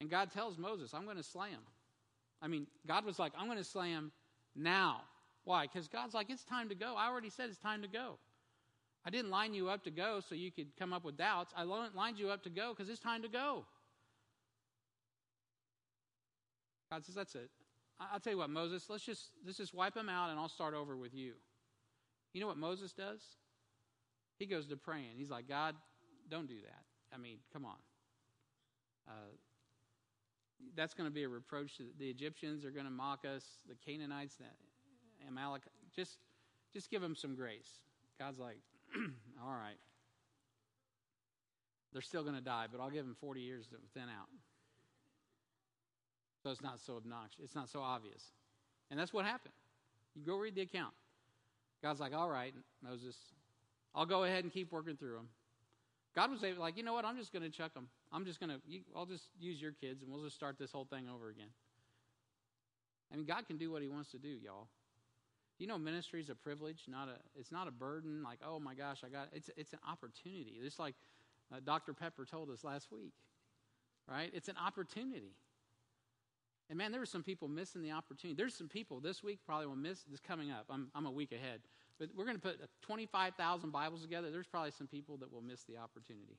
[0.00, 1.62] And God tells Moses, I'm going to slay him.
[2.40, 4.12] I mean, God was like, I'm going to slay him
[4.54, 5.00] now.
[5.44, 5.66] Why?
[5.66, 6.94] Because God's like, it's time to go.
[6.96, 8.18] I already said it's time to go.
[9.04, 11.52] I didn't line you up to go so you could come up with doubts.
[11.56, 13.64] I lined you up to go because it's time to go.
[16.90, 17.50] God says, that's it.
[18.00, 20.74] I'll tell you what, Moses, let's just, let's just wipe him out and I'll start
[20.74, 21.32] over with you.
[22.32, 23.20] You know what Moses does?
[24.38, 25.16] He goes to praying.
[25.16, 25.74] He's like, God,
[26.30, 26.84] don't do that.
[27.14, 27.76] I mean, come on.
[29.06, 29.12] Uh,
[30.76, 31.76] that's going to be a reproach.
[31.78, 33.44] To the Egyptians are going to mock us.
[33.68, 34.44] The Canaanites, the
[35.28, 35.62] Amalek.
[35.94, 36.18] Just,
[36.72, 37.70] just give them some grace.
[38.18, 38.58] God's like,
[39.44, 39.78] all right.
[41.92, 44.28] They're still going to die, but I'll give them 40 years to thin out.
[46.42, 47.40] So it's not so obnoxious.
[47.42, 48.22] It's not so obvious.
[48.90, 49.54] And that's what happened.
[50.14, 50.94] You go read the account.
[51.82, 53.16] God's like, all right, Moses,
[53.94, 55.28] I'll go ahead and keep working through them.
[56.14, 57.04] God was able, like, you know what?
[57.04, 57.88] I'm just going to chuck them.
[58.12, 58.60] I'm just going to,
[58.96, 61.50] I'll just use your kids and we'll just start this whole thing over again.
[63.12, 64.68] I mean, God can do what He wants to do, y'all.
[65.58, 67.16] You know, ministry is a privilege, not a.
[67.38, 68.22] It's not a burden.
[68.22, 69.28] Like, oh my gosh, I got.
[69.32, 70.56] It's it's an opportunity.
[70.62, 70.94] It's like
[71.52, 71.92] uh, Dr.
[71.94, 73.12] Pepper told us last week,
[74.08, 74.30] right?
[74.32, 75.32] It's an opportunity.
[76.68, 78.36] And man, there were some people missing the opportunity.
[78.36, 80.66] There's some people this week probably will miss this coming up.
[80.70, 81.60] I'm I'm a week ahead.
[81.98, 84.30] But we're going to put 25,000 Bibles together.
[84.30, 86.38] There's probably some people that will miss the opportunity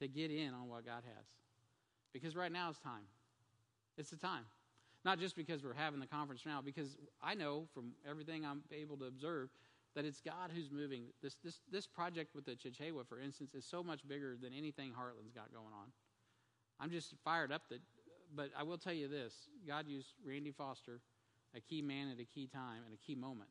[0.00, 1.26] to get in on what God has.
[2.12, 3.04] Because right now is time.
[3.98, 4.44] It's the time.
[5.04, 8.96] Not just because we're having the conference now, because I know from everything I'm able
[8.98, 9.50] to observe
[9.94, 11.04] that it's God who's moving.
[11.22, 14.92] This, this, this project with the Chichewa, for instance, is so much bigger than anything
[14.92, 15.88] Heartland's got going on.
[16.80, 17.80] I'm just fired up that,
[18.34, 19.34] but I will tell you this
[19.68, 21.00] God used Randy Foster,
[21.54, 23.50] a key man at a key time and a key moment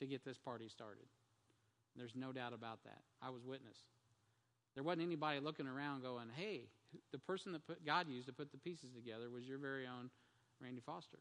[0.00, 1.04] to get this party started.
[1.96, 3.02] There's no doubt about that.
[3.20, 3.76] I was witness.
[4.74, 6.62] There wasn't anybody looking around going, hey,
[7.12, 10.10] the person that put, God used to put the pieces together was your very own
[10.60, 11.18] Randy Foster.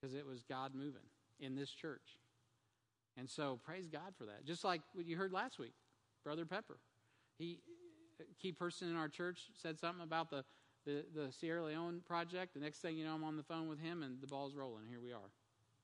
[0.00, 1.06] Because it was God moving
[1.40, 2.18] in this church.
[3.18, 4.44] And so praise God for that.
[4.46, 5.74] Just like what you heard last week,
[6.24, 6.78] Brother Pepper.
[7.38, 7.58] He,
[8.20, 10.44] a key person in our church, said something about the,
[10.86, 12.54] the, the Sierra Leone project.
[12.54, 14.84] The next thing you know, I'm on the phone with him and the ball's rolling.
[14.88, 15.30] Here we are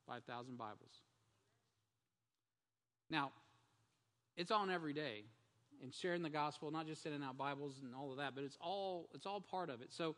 [0.07, 1.02] 5,000 Bibles.
[3.11, 3.33] Now,
[4.37, 5.25] it's on every day.
[5.83, 8.59] and sharing the gospel, not just sending out Bibles and all of that, but it's
[8.61, 9.92] all it's all part of it.
[9.92, 10.16] So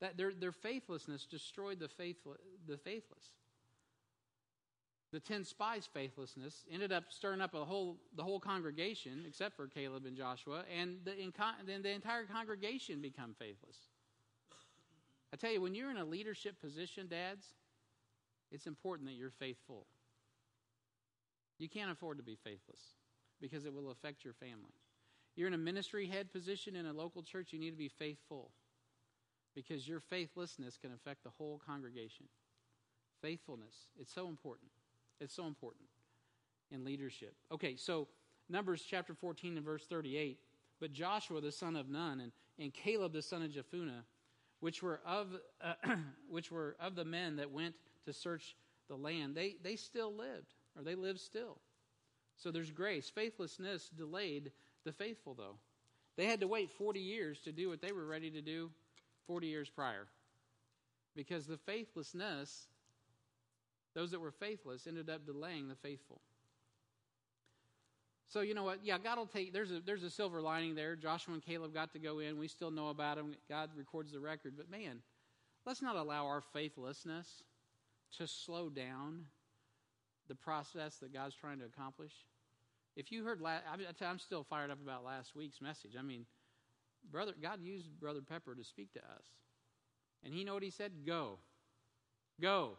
[0.00, 3.32] that their their faithlessness destroyed the faithful the faithless.
[5.10, 9.66] The ten spies' faithlessness ended up stirring up a whole the whole congregation, except for
[9.66, 11.12] Caleb and Joshua, and the,
[11.66, 13.76] then the entire congregation become faithless.
[15.32, 17.46] I tell you, when you're in a leadership position, dads,
[18.50, 19.86] it's important that you're faithful.
[21.58, 22.80] You can't afford to be faithless
[23.40, 24.74] because it will affect your family.
[25.36, 28.50] You're in a ministry head position in a local church, you need to be faithful
[29.54, 32.26] because your faithlessness can affect the whole congregation.
[33.22, 34.70] Faithfulness, it's so important.
[35.20, 35.88] It's so important
[36.70, 37.34] in leadership.
[37.52, 38.08] Okay, so
[38.48, 40.38] Numbers chapter 14 and verse 38.
[40.80, 44.02] But Joshua the son of Nun and, and Caleb the son of Jephunneh,
[44.60, 45.28] which were of
[45.60, 45.74] uh,
[46.28, 48.56] which were of the men that went to search
[48.88, 51.58] the land, they, they still lived, or they live still.
[52.36, 53.10] So there's grace.
[53.10, 54.52] Faithlessness delayed
[54.84, 55.56] the faithful, though.
[56.16, 58.70] They had to wait 40 years to do what they were ready to do
[59.26, 60.06] 40 years prior.
[61.14, 62.68] Because the faithlessness,
[63.94, 66.20] those that were faithless, ended up delaying the faithful.
[68.28, 68.80] So you know what?
[68.84, 69.54] Yeah, God will take.
[69.54, 70.96] There's a there's a silver lining there.
[70.96, 72.38] Joshua and Caleb got to go in.
[72.38, 73.34] We still know about them.
[73.48, 74.52] God records the record.
[74.54, 74.98] But man,
[75.64, 77.42] let's not allow our faithlessness
[78.18, 79.24] to slow down
[80.28, 82.12] the process that God's trying to accomplish.
[82.96, 83.64] If you heard, last,
[84.00, 85.92] I'm still fired up about last week's message.
[85.98, 86.26] I mean,
[87.10, 89.24] brother, God used Brother Pepper to speak to us,
[90.24, 90.92] and he know what he said.
[91.06, 91.38] Go,
[92.40, 92.72] go,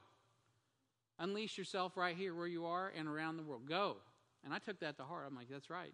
[1.20, 3.68] unleash yourself right here where you are and around the world.
[3.68, 3.98] Go,
[4.44, 5.26] and I took that to heart.
[5.28, 5.94] I'm like, that's right.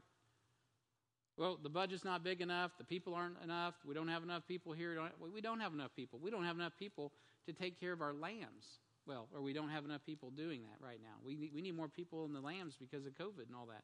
[1.38, 2.72] Well, the budget's not big enough.
[2.78, 3.76] The people aren't enough.
[3.86, 4.98] We don't have enough people here.
[5.34, 6.18] We don't have enough people.
[6.24, 7.12] We don't have enough people
[7.46, 8.80] to take care of our lambs.
[9.08, 11.16] Well, or we don't have enough people doing that right now.
[11.24, 13.84] We need, we need more people in the lambs because of COVID and all that.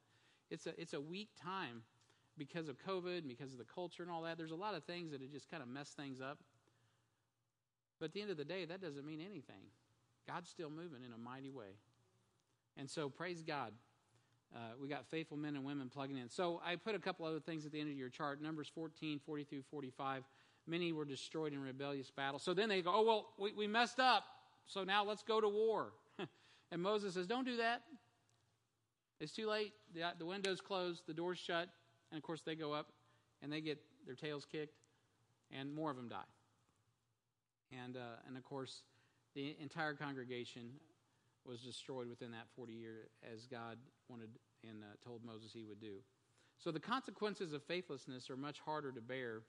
[0.49, 1.83] It's a, it's a weak time
[2.37, 4.37] because of COVID and because of the culture and all that.
[4.37, 6.39] There's a lot of things that have just kind of messed things up.
[7.99, 9.69] But at the end of the day, that doesn't mean anything.
[10.27, 11.77] God's still moving in a mighty way.
[12.77, 13.73] And so, praise God.
[14.53, 16.29] Uh, we got faithful men and women plugging in.
[16.29, 19.19] So, I put a couple other things at the end of your chart Numbers 14,
[19.19, 20.23] 40 through 45.
[20.67, 22.39] Many were destroyed in rebellious battle.
[22.39, 24.23] So then they go, oh, well, we, we messed up.
[24.71, 25.91] So now let's go to war.
[26.71, 27.81] and Moses says, Don't do that.
[29.19, 29.73] It's too late.
[29.93, 31.67] The, the window's closed, the door's shut,
[32.11, 32.87] and of course they go up
[33.41, 34.77] and they get their tails kicked,
[35.51, 36.23] and more of them die.
[37.83, 38.83] And, uh, and of course,
[39.35, 40.71] the entire congregation
[41.45, 43.77] was destroyed within that 40 year as God
[44.09, 44.29] wanted
[44.63, 45.97] and uh, told Moses he would do.
[46.57, 49.41] So the consequences of faithlessness are much harder to bear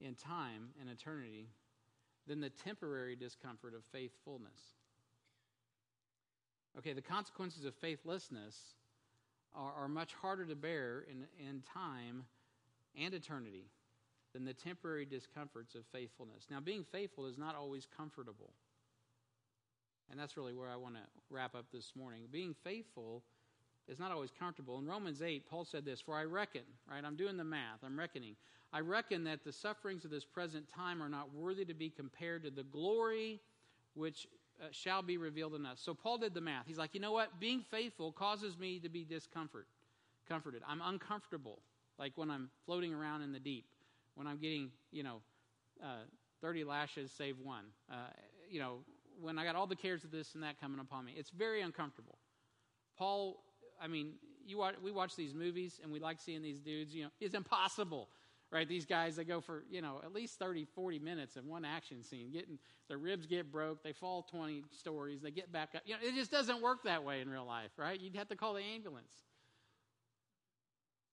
[0.00, 1.48] in time and eternity
[2.28, 4.60] than the temporary discomfort of faithfulness.
[6.76, 8.54] Okay, the consequences of faithlessness
[9.54, 12.24] are, are much harder to bear in, in time
[12.96, 13.64] and eternity
[14.34, 16.46] than the temporary discomforts of faithfulness.
[16.50, 18.52] Now, being faithful is not always comfortable.
[20.10, 22.22] And that's really where I want to wrap up this morning.
[22.30, 23.22] Being faithful
[23.88, 24.78] is not always comfortable.
[24.78, 27.04] In Romans 8, Paul said this For I reckon, right?
[27.04, 28.36] I'm doing the math, I'm reckoning.
[28.72, 32.44] I reckon that the sufferings of this present time are not worthy to be compared
[32.44, 33.40] to the glory
[33.94, 34.26] which
[34.60, 35.80] uh, shall be revealed in us.
[35.82, 36.66] So Paul did the math.
[36.66, 37.40] He's like, you know what?
[37.40, 39.66] Being faithful causes me to be discomfort,
[40.28, 40.62] comforted.
[40.68, 41.60] I'm uncomfortable,
[41.98, 43.64] like when I'm floating around in the deep,
[44.16, 45.22] when I'm getting, you know,
[45.82, 46.04] uh,
[46.42, 47.64] 30 lashes save one.
[47.90, 47.94] Uh,
[48.50, 48.78] you know,
[49.20, 51.14] when I got all the cares of this and that coming upon me.
[51.16, 52.18] It's very uncomfortable.
[52.96, 53.42] Paul,
[53.80, 54.14] I mean,
[54.46, 57.34] you watch, we watch these movies and we like seeing these dudes, you know, it's
[57.34, 58.08] impossible
[58.50, 58.68] right?
[58.68, 62.02] These guys, they go for, you know, at least 30, 40 minutes of one action
[62.02, 62.30] scene.
[62.30, 65.82] Getting their ribs get broke, they fall 20 stories, they get back up.
[65.84, 68.00] You know, it just doesn't work that way in real life, right?
[68.00, 69.12] You'd have to call the ambulance.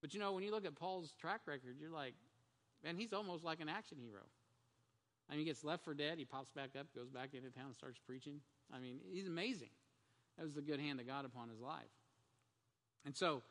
[0.02, 2.14] But you know, when you look at Paul's track record, you're like,
[2.84, 4.22] man, he's almost like an action hero.
[5.30, 7.74] I mean, he gets left for dead, he pops back up, goes back into town,
[7.74, 8.40] starts preaching.
[8.74, 9.72] I mean, he's amazing.
[10.38, 11.90] That was the good hand of God upon his life.
[13.06, 13.42] And so,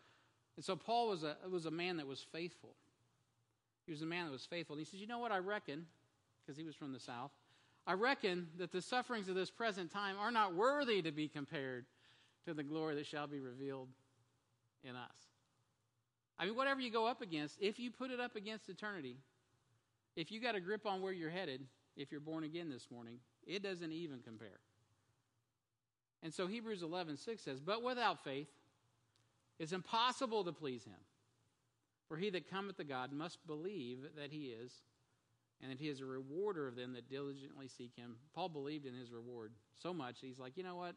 [0.57, 2.75] and so Paul was a was a man that was faithful.
[3.87, 4.75] He was a man that was faithful.
[4.75, 5.33] And he says, You know what?
[5.33, 5.87] I reckon,
[6.45, 7.31] because he was from the South,
[7.87, 11.85] I reckon that the sufferings of this present time are not worthy to be compared
[12.47, 13.89] to the glory that shall be revealed
[14.83, 15.17] in us.
[16.39, 19.17] I mean, whatever you go up against, if you put it up against eternity,
[20.17, 21.61] if you got a grip on where you're headed,
[21.97, 24.61] if you're born again this morning, it doesn't even compare.
[26.23, 28.49] And so Hebrews 11, 6 says, But without faith,
[29.59, 31.01] it's impossible to please him.
[32.09, 34.73] For he that cometh to God must believe that he is,
[35.63, 38.17] and that he is a rewarder of them that diligently seek him.
[38.35, 40.95] Paul believed in his reward so much, he's like, you know what?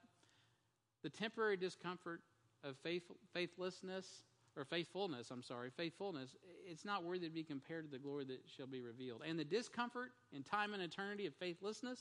[1.04, 2.22] The temporary discomfort
[2.64, 4.24] of faith, faithlessness
[4.58, 6.36] or faithfulness, I'm sorry, faithfulness,
[6.70, 9.22] it's not worthy to be compared to the glory that shall be revealed.
[9.26, 12.00] And the discomfort in time and eternity of faithlessness,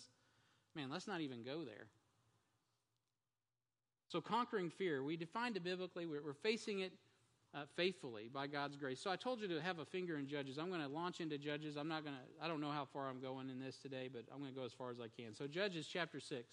[0.75, 1.87] man, let's not even go there.
[4.09, 6.07] So, conquering fear, we defined it biblically.
[6.07, 6.93] We're, facing it
[7.55, 9.01] uh, faithfully by God's grace.
[9.01, 10.59] So, I told you to have a finger in Judges.
[10.59, 11.77] I'm going to launch into Judges.
[11.77, 14.23] I'm not going to, I don't know how far I'm going in this today, but
[14.33, 15.35] I'm going to go as far as I can.
[15.35, 16.45] So, Judges chapter 6.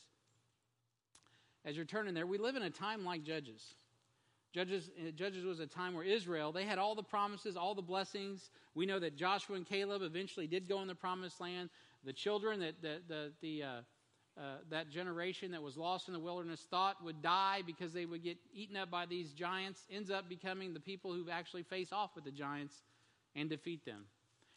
[1.66, 3.76] As you're turning there, we live in a time like Judges.
[4.54, 7.82] Judges, uh, Judges was a time where Israel, they had all the promises, all the
[7.82, 8.52] blessings.
[8.76, 11.70] We know that Joshua and Caleb eventually did go in the promised land.
[12.04, 13.82] The children that, that the, the, uh,
[14.36, 18.24] uh, that generation that was lost in the wilderness thought would die because they would
[18.24, 22.16] get eaten up by these giants ends up becoming the people who actually face off
[22.16, 22.82] with the giants
[23.36, 24.06] and defeat them.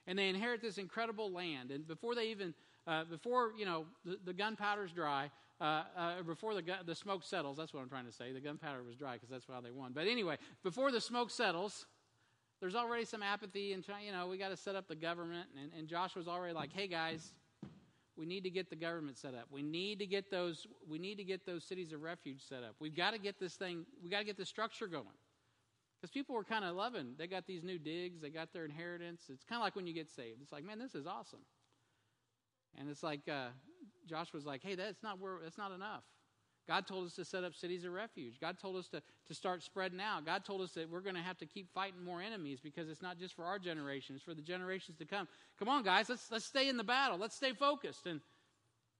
[0.06, 1.70] And they inherit this incredible land.
[1.70, 2.54] And before they even,
[2.86, 7.58] uh, before, you know, the, the gunpowder's dry, uh, uh, before the, the smoke settles,
[7.58, 8.32] that's what I'm trying to say.
[8.32, 9.92] The gunpowder was dry because that's how they won.
[9.92, 11.86] But anyway, before the smoke settles,
[12.60, 15.48] there's already some apathy and, you know, we got to set up the government.
[15.60, 17.32] And, and Joshua's already like, hey, guys,
[18.16, 19.46] we need to get the government set up.
[19.50, 22.76] We need to get those we need to get those cities of refuge set up.
[22.81, 25.07] We've got to get this thing, we got to get the structure going.
[26.00, 27.14] Because people were kind of loving.
[27.18, 29.22] They got these new digs, they got their inheritance.
[29.29, 30.40] It's kind of like when you get saved.
[30.42, 31.40] It's like, man, this is awesome.
[32.79, 33.48] And it's like uh,
[34.07, 36.02] Josh was like, hey, that's not where that's not enough.
[36.66, 38.40] God told us to set up cities of refuge.
[38.40, 40.26] God told us to, to start spreading out.
[40.26, 43.02] God told us that we're going to have to keep fighting more enemies because it's
[43.02, 45.29] not just for our generation, it's for the generations to come.
[45.59, 47.18] Come on, guys, let's, let's stay in the battle.
[47.18, 48.07] Let's stay focused.
[48.07, 48.20] And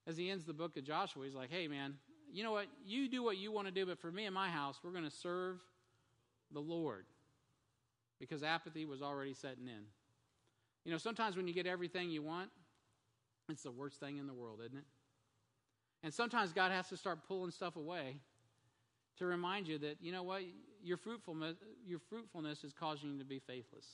[0.07, 1.94] as he ends the book of Joshua, he's like, hey, man,
[2.33, 2.66] you know what?
[2.85, 5.05] You do what you want to do, but for me and my house, we're going
[5.05, 5.61] to serve
[6.52, 7.07] the Lord
[8.20, 9.85] because apathy was already setting in.
[10.85, 12.50] You know, sometimes when you get everything you want,
[13.48, 14.85] it's the worst thing in the world, isn't it?
[16.02, 18.16] And sometimes God has to start pulling stuff away
[19.18, 20.42] to remind you that, you know what,
[20.82, 21.56] your fruitfulness,
[21.87, 23.87] your fruitfulness is causing you to be faithless.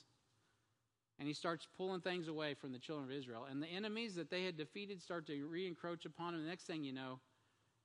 [1.19, 3.47] And he starts pulling things away from the children of Israel.
[3.49, 6.43] And the enemies that they had defeated start to re encroach upon them.
[6.43, 7.19] The next thing you know,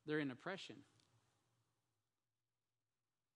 [0.06, 0.76] they're in oppression.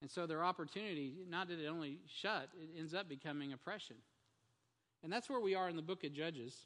[0.01, 3.95] And so their opportunity, not that it only shut, it ends up becoming oppression.
[5.01, 6.65] And that's where we are in the book of Judges.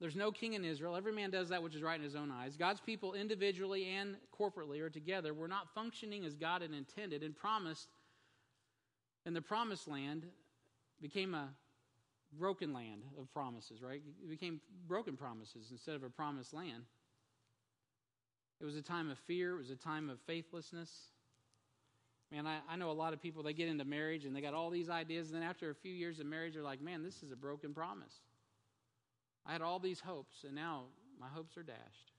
[0.00, 0.94] There's no king in Israel.
[0.94, 2.56] Every man does that which is right in his own eyes.
[2.56, 7.34] God's people, individually and corporately, or together, were not functioning as God had intended and
[7.34, 7.88] promised.
[9.24, 10.26] And the promised land
[11.00, 11.48] became a
[12.38, 14.02] broken land of promises, right?
[14.22, 16.84] It became broken promises instead of a promised land.
[18.60, 20.90] It was a time of fear, it was a time of faithlessness.
[22.32, 24.52] Man, I, I know a lot of people, they get into marriage and they got
[24.52, 27.22] all these ideas, and then after a few years of marriage, they're like, man, this
[27.22, 28.12] is a broken promise.
[29.46, 30.84] I had all these hopes, and now
[31.20, 32.12] my hopes are dashed.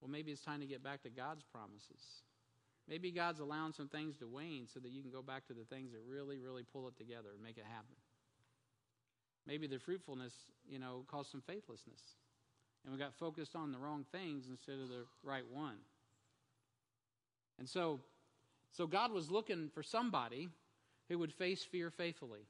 [0.00, 2.22] Well, maybe it's time to get back to God's promises.
[2.88, 5.64] Maybe God's allowing some things to wane so that you can go back to the
[5.64, 7.96] things that really, really pull it together and make it happen.
[9.46, 10.34] Maybe the fruitfulness,
[10.68, 12.00] you know, caused some faithlessness.
[12.84, 15.76] And we got focused on the wrong things instead of the right one.
[17.58, 18.00] And so,
[18.72, 20.50] so God was looking for somebody
[21.08, 22.40] who would face fear faithfully.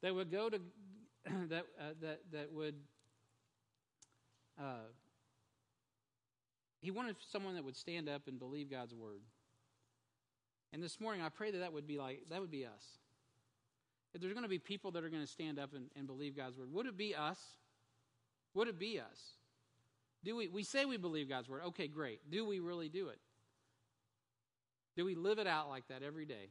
[0.00, 0.58] They would go to
[1.48, 2.74] that, uh, that, that would
[4.60, 4.86] uh,
[6.80, 9.20] he wanted someone that would stand up and believe God's word.
[10.72, 12.98] And this morning, I pray that that would be like that would be us.
[14.12, 16.36] If there's going to be people that are going to stand up and, and believe
[16.36, 17.38] God's word, would it be us?
[18.54, 19.20] Would it be us?
[20.24, 21.62] Do we we say we believe God's word?
[21.68, 22.20] Okay, great.
[22.30, 23.18] Do we really do it?
[24.96, 26.50] Do we live it out like that every day?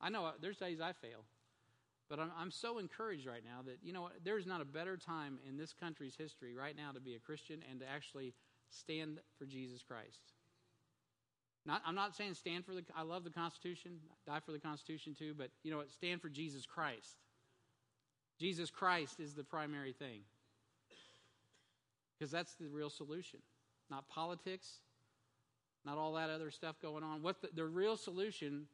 [0.00, 1.24] I know uh, there's days I fail.
[2.08, 5.38] But I'm, I'm so encouraged right now that, you know, there's not a better time
[5.48, 8.32] in this country's history right now to be a Christian and to actually
[8.70, 10.32] stand for Jesus Christ.
[11.64, 15.16] Not, I'm not saying stand for the, I love the Constitution, die for the Constitution
[15.18, 17.16] too, but, you know what, stand for Jesus Christ.
[18.38, 20.20] Jesus Christ is the primary thing.
[22.16, 23.40] Because that's the real solution.
[23.90, 24.78] Not politics,
[25.84, 27.22] not all that other stuff going on.
[27.22, 28.66] What the, the real solution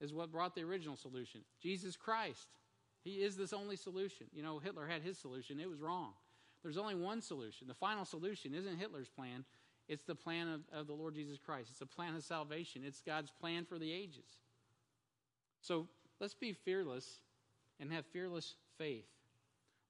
[0.00, 2.48] is what brought the original solution Jesus Christ.
[3.02, 4.26] He is this only solution.
[4.34, 6.12] You know, Hitler had his solution, it was wrong.
[6.62, 7.68] There's only one solution.
[7.68, 9.44] The final solution isn't Hitler's plan,
[9.88, 11.68] it's the plan of, of the Lord Jesus Christ.
[11.70, 14.24] It's a plan of salvation, it's God's plan for the ages.
[15.60, 15.86] So
[16.20, 17.20] let's be fearless
[17.78, 19.06] and have fearless faith.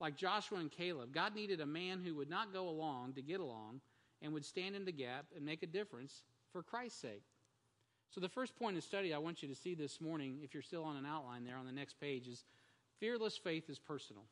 [0.00, 3.40] Like Joshua and Caleb, God needed a man who would not go along to get
[3.40, 3.80] along
[4.20, 6.22] and would stand in the gap and make a difference
[6.52, 7.22] for Christ's sake.
[8.16, 10.62] So, the first point of study I want you to see this morning, if you're
[10.62, 12.44] still on an outline there on the next page, is
[12.98, 14.22] fearless faith is personal.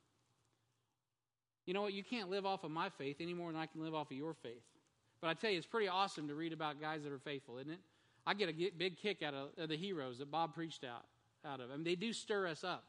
[1.66, 1.93] You know what?
[1.93, 4.16] You can't live off of my faith any more than I can live off of
[4.16, 4.62] your faith.
[5.20, 7.72] But I tell you, it's pretty awesome to read about guys that are faithful, isn't
[7.72, 7.80] it?
[8.26, 11.05] I get a big kick out of the heroes that Bob preached out
[11.45, 11.70] out of.
[11.70, 12.85] I mean, they do stir us up,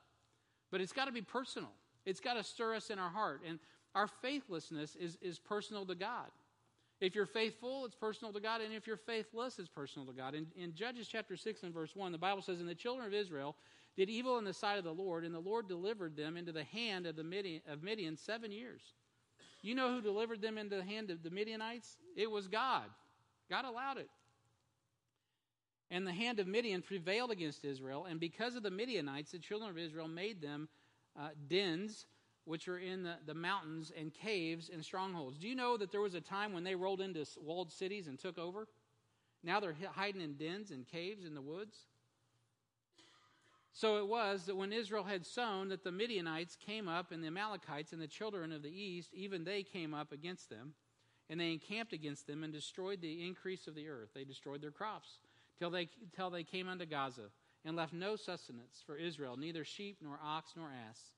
[0.72, 1.72] but it's got to be personal.
[2.06, 3.42] It's got to stir us in our heart.
[3.46, 3.60] And
[3.96, 6.32] our faithlessness is, is personal to God.
[7.02, 10.34] If you're faithful, it's personal to God, and if you're faithless, it's personal to God.
[10.34, 13.14] In, in Judges chapter 6 and verse 1, the Bible says, And the children of
[13.14, 13.56] Israel
[13.98, 16.64] did evil in the sight of the Lord, and the Lord delivered them into the
[16.64, 18.82] hand of, the Midian, of Midian seven years.
[19.62, 21.98] You know who delivered them into the hand of the Midianites?
[22.16, 22.86] It was God.
[23.50, 24.10] God allowed it.
[25.92, 29.70] And the hand of Midian prevailed against Israel, and because of the Midianites, the children
[29.70, 30.70] of Israel made them
[31.20, 32.06] uh, dens
[32.46, 35.38] which are in the, the mountains and caves and strongholds.
[35.38, 38.18] Do you know that there was a time when they rolled into walled cities and
[38.18, 38.68] took over?
[39.44, 41.86] Now they're hiding in dens and caves in the woods.
[43.74, 47.28] So it was that when Israel had sown, that the Midianites came up, and the
[47.28, 50.74] Amalekites and the children of the east, even they came up against them,
[51.30, 54.12] and they encamped against them and destroyed the increase of the earth.
[54.16, 55.20] They destroyed their crops
[55.60, 57.30] till they till they came unto Gaza,
[57.66, 61.12] and left no sustenance for Israel, neither sheep nor ox nor ass.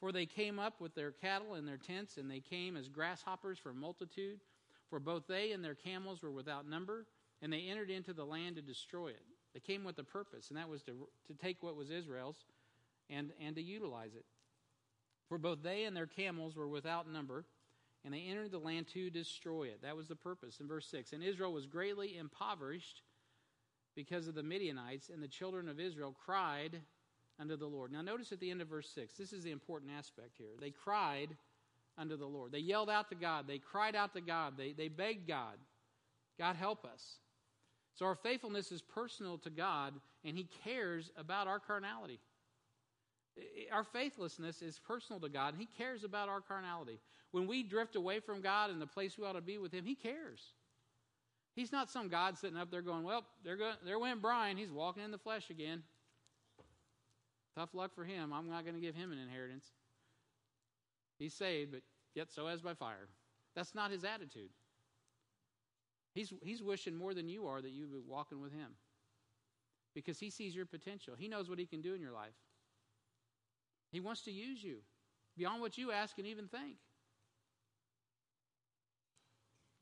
[0.00, 3.58] For they came up with their cattle and their tents, and they came as grasshoppers
[3.58, 4.40] for multitude.
[4.90, 7.06] For both they and their camels were without number,
[7.42, 9.22] and they entered into the land to destroy it.
[9.54, 12.44] They came with a purpose, and that was to, to take what was Israel's
[13.08, 14.24] and, and to utilize it.
[15.28, 17.46] For both they and their camels were without number,
[18.04, 19.82] and they entered the land to destroy it.
[19.82, 20.60] That was the purpose.
[20.60, 23.02] In verse 6 And Israel was greatly impoverished
[23.94, 26.82] because of the Midianites, and the children of Israel cried
[27.40, 27.92] unto the Lord.
[27.92, 30.52] Now, notice at the end of verse 6, this is the important aspect here.
[30.60, 31.28] They cried
[31.98, 32.52] unto the Lord.
[32.52, 33.46] They yelled out to God.
[33.46, 34.54] They cried out to God.
[34.56, 35.56] They, they begged God,
[36.38, 37.16] God, help us.
[37.94, 42.20] So, our faithfulness is personal to God, and He cares about our carnality.
[43.72, 47.00] Our faithlessness is personal to God, and He cares about our carnality.
[47.30, 49.84] When we drift away from God and the place we ought to be with Him,
[49.86, 50.52] He cares.
[51.54, 54.58] He's not some God sitting up there going, Well, there, go, there went Brian.
[54.58, 55.82] He's walking in the flesh again.
[57.56, 58.32] Tough luck for him.
[58.32, 59.64] I'm not going to give him an inheritance.
[61.18, 61.80] He's saved, but
[62.14, 63.08] yet so as by fire.
[63.54, 64.50] That's not his attitude.
[66.14, 68.76] He's, he's wishing more than you are that you be walking with him
[69.94, 71.14] because he sees your potential.
[71.18, 72.34] He knows what he can do in your life.
[73.90, 74.78] He wants to use you
[75.36, 76.76] beyond what you ask and even think.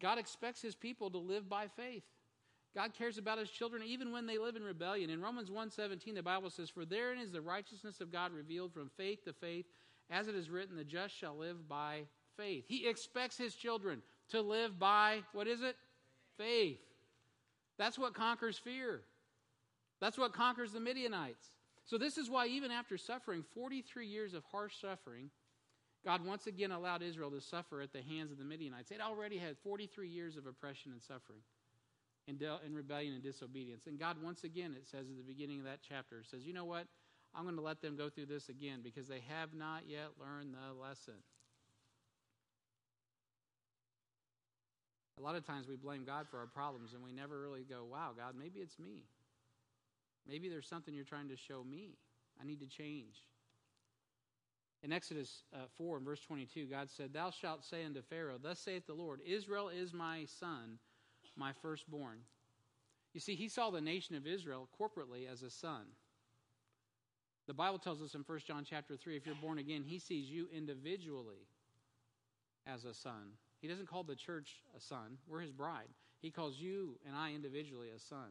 [0.00, 2.04] God expects his people to live by faith.
[2.74, 5.10] God cares about his children even when they live in rebellion.
[5.10, 8.90] In Romans 1:17 the Bible says for therein is the righteousness of God revealed from
[8.96, 9.66] faith to faith
[10.10, 12.06] as it is written the just shall live by
[12.36, 12.64] faith.
[12.68, 15.76] He expects his children to live by what is it?
[16.36, 16.80] Faith.
[17.78, 19.02] That's what conquers fear.
[20.00, 21.46] That's what conquers the Midianites.
[21.86, 25.30] So this is why even after suffering 43 years of harsh suffering
[26.04, 28.90] God once again allowed Israel to suffer at the hands of the Midianites.
[28.90, 31.40] They'd already had 43 years of oppression and suffering
[32.26, 33.86] in, de- in rebellion and disobedience.
[33.86, 36.64] And God, once again, it says at the beginning of that chapter, says, you know
[36.64, 36.86] what?
[37.34, 40.54] I'm going to let them go through this again because they have not yet learned
[40.54, 41.14] the lesson.
[45.18, 47.84] A lot of times we blame God for our problems and we never really go,
[47.84, 49.04] wow, God, maybe it's me.
[50.26, 51.96] Maybe there's something you're trying to show me.
[52.40, 53.22] I need to change.
[54.82, 58.58] In Exodus uh, 4 and verse 22, God said, Thou shalt say unto Pharaoh, Thus
[58.58, 60.78] saith the Lord, Israel is my son
[61.36, 62.18] my firstborn.
[63.12, 65.82] You see, he saw the nation of Israel corporately as a son.
[67.46, 70.30] The Bible tells us in 1 John chapter 3 if you're born again, he sees
[70.30, 71.46] you individually
[72.66, 73.32] as a son.
[73.60, 75.88] He doesn't call the church a son, we're his bride.
[76.20, 78.30] He calls you and I individually a son.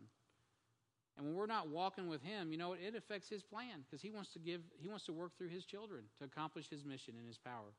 [1.16, 4.10] And when we're not walking with him, you know, it affects his plan because he
[4.10, 7.28] wants to give he wants to work through his children to accomplish his mission and
[7.28, 7.74] his power.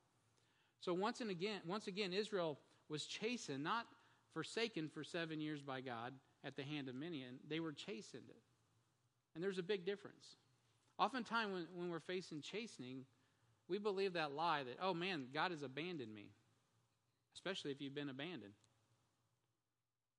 [0.81, 3.87] So once and again, once again Israel was chastened not
[4.35, 6.13] forsaken for seven years by God
[6.45, 8.25] at the hand of Midian, and they were chastened.
[9.35, 10.37] And there's a big difference.
[10.99, 13.05] Oftentimes, when, when we're facing chastening,
[13.69, 16.27] we believe that lie that, oh man, God has abandoned me,
[17.35, 18.53] especially if you've been abandoned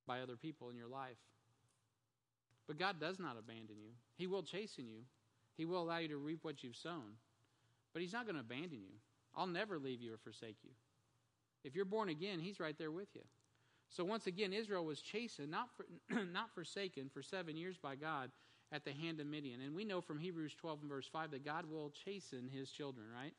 [0.07, 1.17] by other people in your life.
[2.67, 5.01] But God does not abandon you, He will chasten you,
[5.57, 7.17] He will allow you to reap what you've sown.
[7.93, 8.95] But He's not going to abandon you.
[9.35, 10.71] I'll never leave you or forsake you.
[11.63, 13.21] If you're born again, He's right there with you.
[13.95, 15.85] So once again, Israel was chastened, not, for,
[16.33, 18.29] not forsaken, for seven years by God
[18.73, 19.61] at the hand of Midian.
[19.61, 23.05] And we know from Hebrews 12 and verse 5 that God will chasten his children,
[23.15, 23.33] right?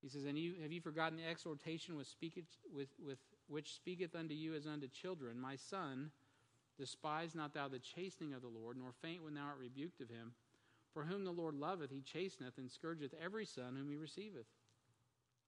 [0.00, 4.14] He says, And you have you forgotten the exhortation with, speaketh, with, with which speaketh
[4.14, 5.38] unto you as unto children?
[5.38, 6.10] My son,
[6.78, 10.08] despise not thou the chastening of the Lord, nor faint when thou art rebuked of
[10.08, 10.32] him.
[10.94, 14.46] For whom the Lord loveth, he chasteneth and scourgeth every son whom he receiveth.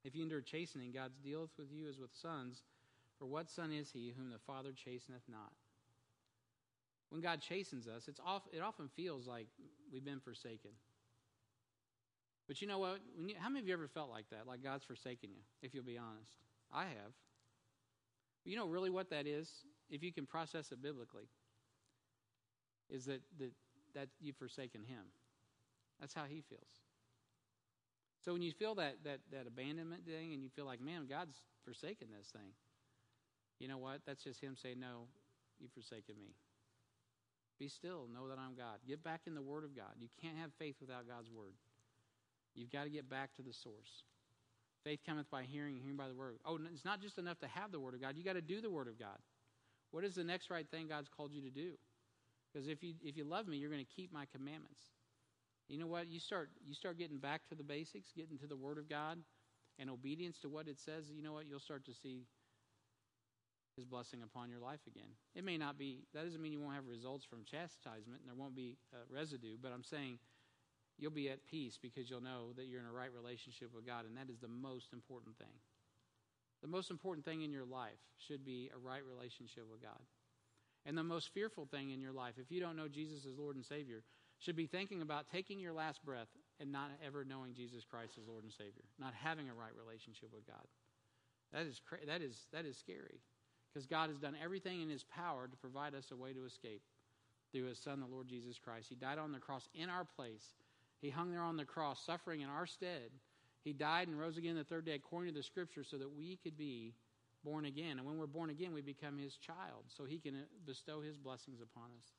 [0.04, 2.64] If you endure chastening, God dealeth with you as with sons.
[3.18, 5.52] For what son is he whom the Father chasteneth not?
[7.10, 9.46] when God chastens us, it's off, it often feels like
[9.92, 10.70] we've been forsaken.
[12.46, 12.98] But you know what?
[13.18, 14.46] You, how many of you ever felt like that?
[14.46, 16.32] Like God's forsaken you, if you'll be honest?
[16.72, 17.12] I have.
[18.44, 19.50] But you know really what that is,
[19.90, 21.28] if you can process it biblically,
[22.90, 23.52] is that, that,
[23.94, 25.04] that you've forsaken Him.
[26.00, 26.62] That's how He feels.
[28.24, 31.36] So when you feel that, that, that abandonment thing and you feel like, man, God's
[31.64, 32.52] forsaken this thing,
[33.58, 34.00] you know what?
[34.06, 35.06] That's just Him saying, no,
[35.58, 36.34] you've forsaken me.
[37.58, 38.06] Be still.
[38.12, 38.78] Know that I'm God.
[38.86, 39.98] Get back in the Word of God.
[39.98, 41.54] You can't have faith without God's Word.
[42.54, 44.04] You've got to get back to the source.
[44.84, 46.38] Faith cometh by hearing, hearing by the Word.
[46.44, 48.14] Oh, it's not just enough to have the Word of God.
[48.16, 49.18] You got to do the Word of God.
[49.90, 51.72] What is the next right thing God's called you to do?
[52.52, 54.80] Because if you if you love me, you're going to keep my commandments.
[55.68, 56.08] You know what?
[56.08, 59.18] You start you start getting back to the basics, getting to the Word of God,
[59.78, 61.04] and obedience to what it says.
[61.10, 61.46] You know what?
[61.46, 62.22] You'll start to see
[63.78, 65.14] His blessing upon your life again.
[65.36, 66.02] It may not be.
[66.12, 69.54] That doesn't mean you won't have results from chastisement, and there won't be uh, residue.
[69.54, 70.18] But I'm saying
[70.98, 74.04] you'll be at peace because you'll know that you're in a right relationship with God,
[74.04, 75.54] and that is the most important thing.
[76.60, 80.02] The most important thing in your life should be a right relationship with God.
[80.84, 83.54] And the most fearful thing in your life, if you don't know Jesus as Lord
[83.54, 84.02] and Savior,
[84.40, 88.26] should be thinking about taking your last breath and not ever knowing Jesus Christ as
[88.26, 90.66] Lord and Savior, not having a right relationship with God.
[91.52, 93.20] That is, that is, that is scary
[93.72, 96.82] because God has done everything in His power to provide us a way to escape
[97.52, 98.86] through His Son, the Lord Jesus Christ.
[98.88, 100.54] He died on the cross in our place
[101.00, 103.10] he hung there on the cross, suffering in our stead.
[103.64, 106.38] He died and rose again the third day according to the scripture so that we
[106.42, 106.94] could be
[107.44, 107.98] born again.
[107.98, 111.16] And when we're born again, we become his child so he can uh, bestow his
[111.16, 112.14] blessings upon us.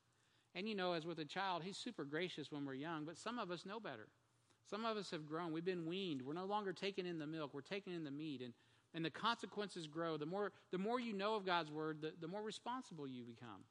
[0.54, 3.38] And you know, as with a child, he's super gracious when we're young, but some
[3.38, 4.08] of us know better.
[4.68, 5.52] Some of us have grown.
[5.52, 6.22] We've been weaned.
[6.22, 8.40] We're no longer taking in the milk, we're taking in the meat.
[8.40, 8.54] And,
[8.94, 10.16] and the consequences grow.
[10.16, 13.64] The more, the more you know of God's word, the, the more responsible you become.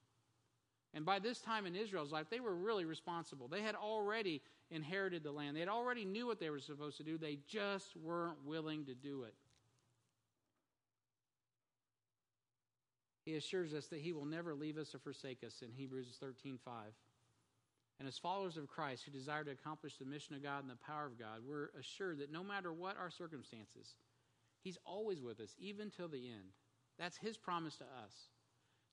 [0.94, 3.48] And by this time in Israel's life, they were really responsible.
[3.48, 4.42] They had already
[4.72, 5.56] inherited the land.
[5.56, 7.18] They had already knew what they were supposed to do.
[7.18, 9.36] They just weren't willing to do it.
[13.26, 16.96] He assures us that he will never leave us or forsake us in Hebrews 13:5.
[18.00, 20.78] And as followers of Christ who desire to accomplish the mission of God and the
[20.78, 23.94] power of God, we're assured that no matter what our circumstances,
[24.64, 26.54] he's always with us even till the end.
[26.98, 28.30] That's his promise to us.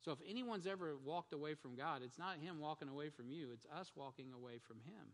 [0.05, 3.49] So if anyone's ever walked away from God, it's not him walking away from you,
[3.53, 5.13] it's us walking away from him.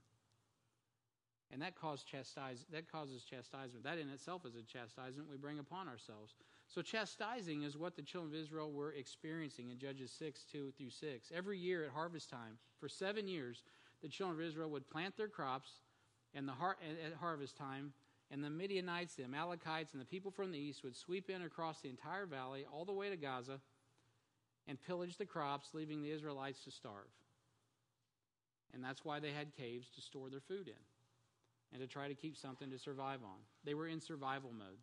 [1.53, 3.85] And that, causes chastisement.
[3.85, 6.35] That in itself is a chastisement we bring upon ourselves.
[6.67, 10.89] So, chastising is what the children of Israel were experiencing in Judges 6 2 through
[10.89, 11.31] 6.
[11.35, 13.65] Every year at harvest time, for seven years,
[14.01, 15.71] the children of Israel would plant their crops
[16.35, 17.93] and the har- at harvest time,
[18.33, 21.81] and the Midianites, the Amalekites, and the people from the east would sweep in across
[21.81, 23.61] the entire valley all the way to Gaza
[24.67, 27.13] and pillage the crops, leaving the Israelites to starve.
[28.73, 30.83] And that's why they had caves to store their food in
[31.73, 33.39] and to try to keep something to survive on.
[33.65, 34.79] They were in survival mode.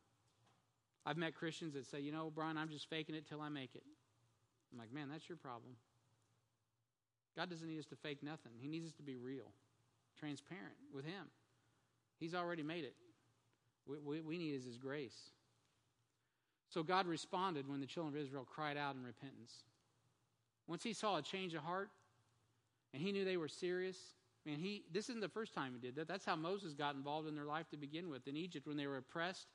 [1.05, 3.73] I've met Christians that say, you know, Brian, I'm just faking it till I make
[3.73, 3.83] it.
[4.71, 5.73] I'm like, man, that's your problem.
[7.35, 9.51] God doesn't need us to fake nothing, He needs us to be real,
[10.19, 11.31] transparent with Him.
[12.19, 12.93] He's already made it.
[13.89, 15.17] What we, need is His grace.
[16.69, 19.63] So God responded when the children of Israel cried out in repentance.
[20.67, 21.89] Once He saw a change of heart
[22.93, 23.97] and He knew they were serious,
[24.45, 26.07] Man, he this isn't the first time he did that.
[26.07, 28.27] That's how Moses got involved in their life to begin with.
[28.27, 29.47] In Egypt, when they were oppressed,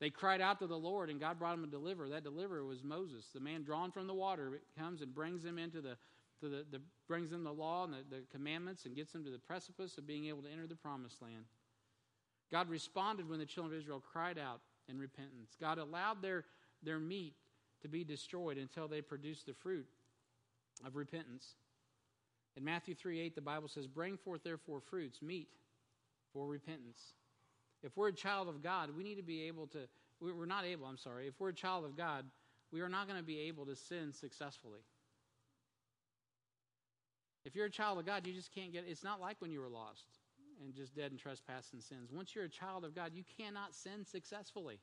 [0.00, 2.08] they cried out to the Lord, and God brought them a deliverer.
[2.08, 4.60] That deliverer was Moses, the man drawn from the water.
[4.78, 5.96] Comes and brings them into the,
[6.40, 9.38] the, the brings them the law and the, the commandments, and gets them to the
[9.38, 11.44] precipice of being able to enter the promised land.
[12.50, 15.56] God responded when the children of Israel cried out in repentance.
[15.60, 16.44] God allowed their,
[16.82, 17.34] their meat
[17.82, 19.86] to be destroyed until they produced the fruit
[20.86, 21.54] of repentance.
[22.56, 25.48] In Matthew 3 8, the Bible says, Bring forth therefore fruits, meet
[26.32, 27.12] for repentance.
[27.82, 29.80] If we're a child of God, we need to be able to,
[30.20, 32.24] we're not able, I'm sorry, if we're a child of God,
[32.72, 34.80] we are not going to be able to sin successfully.
[37.44, 39.60] If you're a child of God, you just can't get, it's not like when you
[39.60, 40.04] were lost
[40.62, 42.10] and just dead in trespass and sins.
[42.12, 44.78] Once you're a child of God, you cannot sin successfully.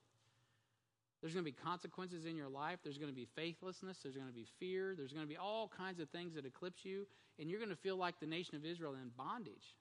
[1.21, 2.79] There's going to be consequences in your life.
[2.83, 3.97] There's going to be faithlessness.
[4.03, 4.93] There's going to be fear.
[4.95, 7.07] There's going to be all kinds of things that eclipse you.
[7.39, 9.75] And you're going to feel like the nation of Israel in bondage.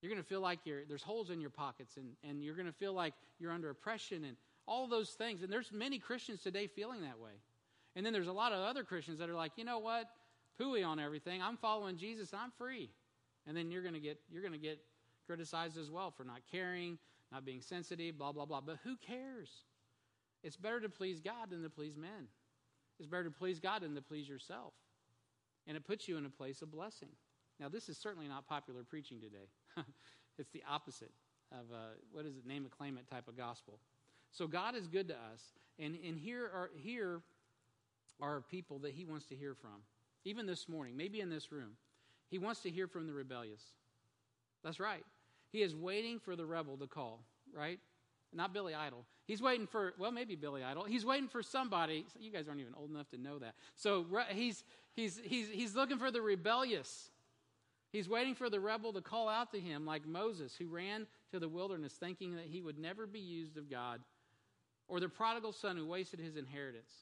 [0.00, 2.72] You're going to feel like there's holes in your pockets and, and you're going to
[2.72, 4.36] feel like you're under oppression and
[4.66, 5.42] all those things.
[5.42, 7.32] And there's many Christians today feeling that way.
[7.96, 10.08] And then there's a lot of other Christians that are like, you know what?
[10.58, 11.42] Pooey on everything.
[11.42, 12.32] I'm following Jesus.
[12.32, 12.90] I'm free.
[13.46, 14.80] And then you're going to get you're going to get
[15.26, 16.98] criticized as well for not caring,
[17.32, 18.60] not being sensitive, blah blah blah.
[18.60, 19.50] But who cares?
[20.42, 22.28] It's better to please God than to please men.
[22.98, 24.72] It's better to please God than to please yourself.
[25.66, 27.10] and it puts you in a place of blessing.
[27.58, 29.48] Now, this is certainly not popular preaching today.
[30.38, 31.12] it's the opposite
[31.52, 33.78] of a, what is it, name a claimant type of gospel.
[34.32, 35.42] So God is good to us,
[35.78, 37.20] and, and here, are, here
[38.20, 39.82] are people that He wants to hear from.
[40.24, 41.72] Even this morning, maybe in this room,
[42.30, 43.62] He wants to hear from the rebellious.
[44.62, 45.04] That's right.
[45.50, 47.24] He is waiting for the rebel to call,
[47.54, 47.80] right?
[48.32, 49.04] Not Billy Idol.
[49.26, 50.84] He's waiting for, well, maybe Billy Idol.
[50.84, 52.06] He's waiting for somebody.
[52.18, 53.54] You guys aren't even old enough to know that.
[53.74, 54.64] So he's,
[54.94, 57.10] he's, he's, he's looking for the rebellious.
[57.90, 61.40] He's waiting for the rebel to call out to him, like Moses, who ran to
[61.40, 64.00] the wilderness thinking that he would never be used of God,
[64.86, 66.92] or the prodigal son who wasted his inheritance.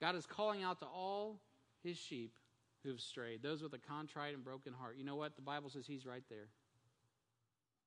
[0.00, 1.40] God is calling out to all
[1.82, 2.32] his sheep
[2.82, 4.96] who have strayed, those with a contrite and broken heart.
[4.96, 5.36] You know what?
[5.36, 6.48] The Bible says he's right there.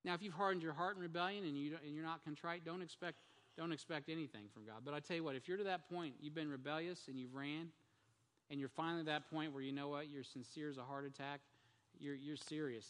[0.05, 2.81] Now, if you've hardened your heart in rebellion and, you and you're not contrite, don't
[2.81, 3.17] expect,
[3.57, 4.81] don't expect anything from God.
[4.83, 7.33] But I tell you what, if you're to that point, you've been rebellious and you've
[7.33, 7.69] ran,
[8.49, 11.05] and you're finally at that point where you know what, you're sincere as a heart
[11.05, 11.39] attack,
[11.99, 12.85] you're, you're serious.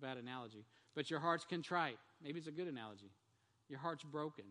[0.00, 0.64] Bad analogy.
[0.94, 1.98] But your heart's contrite.
[2.22, 3.10] Maybe it's a good analogy.
[3.68, 4.44] Your heart's broken.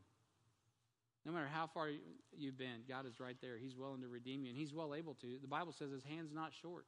[1.25, 1.89] No matter how far
[2.35, 3.57] you've been, God is right there.
[3.57, 5.37] He's willing to redeem you, and He's well able to.
[5.41, 6.85] The Bible says His hand's not short,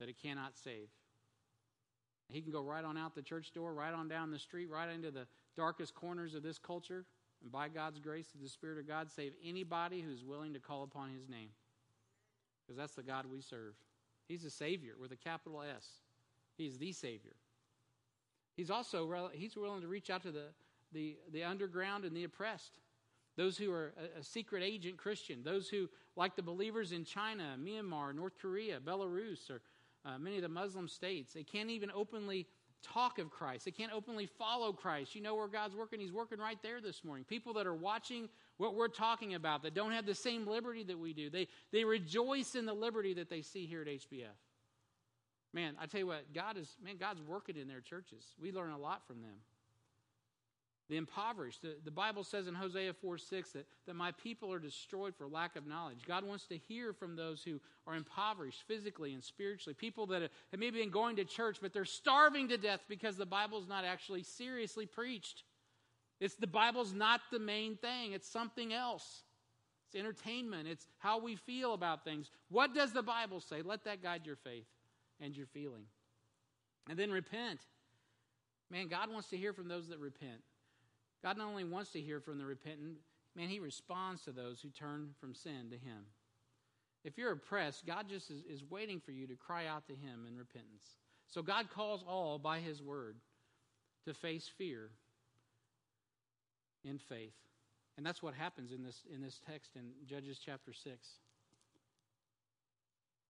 [0.00, 0.88] that it cannot save.
[2.28, 4.90] He can go right on out the church door, right on down the street, right
[4.90, 5.26] into the
[5.56, 7.04] darkest corners of this culture,
[7.42, 10.82] and by God's grace, through the Spirit of God, save anybody who's willing to call
[10.82, 11.50] upon His name.
[12.66, 13.74] Because that's the God we serve.
[14.26, 15.86] He's a Savior with a capital S.
[16.56, 17.36] He's the Savior.
[18.56, 20.46] He's also he's willing to reach out to the,
[20.92, 22.78] the, the underground and the oppressed,
[23.36, 27.56] those who are a, a secret agent Christian, those who, like the believers in China,
[27.62, 29.60] Myanmar, North Korea, Belarus, or
[30.04, 31.32] uh, many of the Muslim states.
[31.32, 32.46] They can't even openly
[32.82, 33.64] talk of Christ.
[33.64, 35.14] They can't openly follow Christ.
[35.14, 36.00] You know where God's working?
[36.00, 37.24] He's working right there this morning.
[37.24, 38.28] People that are watching
[38.58, 41.28] what we're talking about that don't have the same liberty that we do.
[41.28, 44.36] They, they rejoice in the liberty that they see here at HBF.
[45.52, 48.24] Man, I tell you what, God is, man, God's working in their churches.
[48.40, 49.36] We learn a lot from them
[50.88, 51.62] the impoverished.
[51.62, 55.26] The, the, Bible says in Hosea 4 6 that, that my people are destroyed for
[55.26, 55.98] lack of knowledge.
[56.06, 59.74] God wants to hear from those who are impoverished physically and spiritually.
[59.74, 63.26] People that have maybe been going to church, but they're starving to death because the
[63.26, 65.42] Bible's not actually seriously preached.
[66.20, 69.22] It's the Bible's not the main thing, it's something else.
[69.86, 72.30] It's entertainment, it's how we feel about things.
[72.48, 73.62] What does the Bible say?
[73.62, 74.66] Let that guide your faith
[75.20, 75.84] and your feeling.
[76.88, 77.60] And then repent.
[78.70, 80.40] Man, God wants to hear from those that repent.
[81.26, 82.98] God not only wants to hear from the repentant,
[83.34, 86.06] man, He responds to those who turn from sin to Him.
[87.02, 90.24] If you're oppressed, God just is, is waiting for you to cry out to Him
[90.28, 90.86] in repentance.
[91.26, 93.16] So God calls all by His word
[94.04, 94.90] to face fear
[96.84, 97.34] in faith.
[97.96, 100.84] And that's what happens in this, in this text in Judges chapter 6.
[100.86, 101.00] It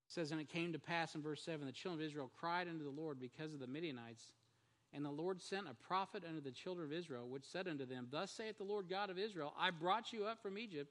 [0.09, 2.85] says, And it came to pass in verse 7 the children of Israel cried unto
[2.85, 4.33] the Lord because of the Midianites
[4.97, 8.09] and the Lord sent a prophet unto the children of Israel, which said unto them,
[8.11, 10.91] Thus saith the Lord God of Israel, I brought you up from Egypt,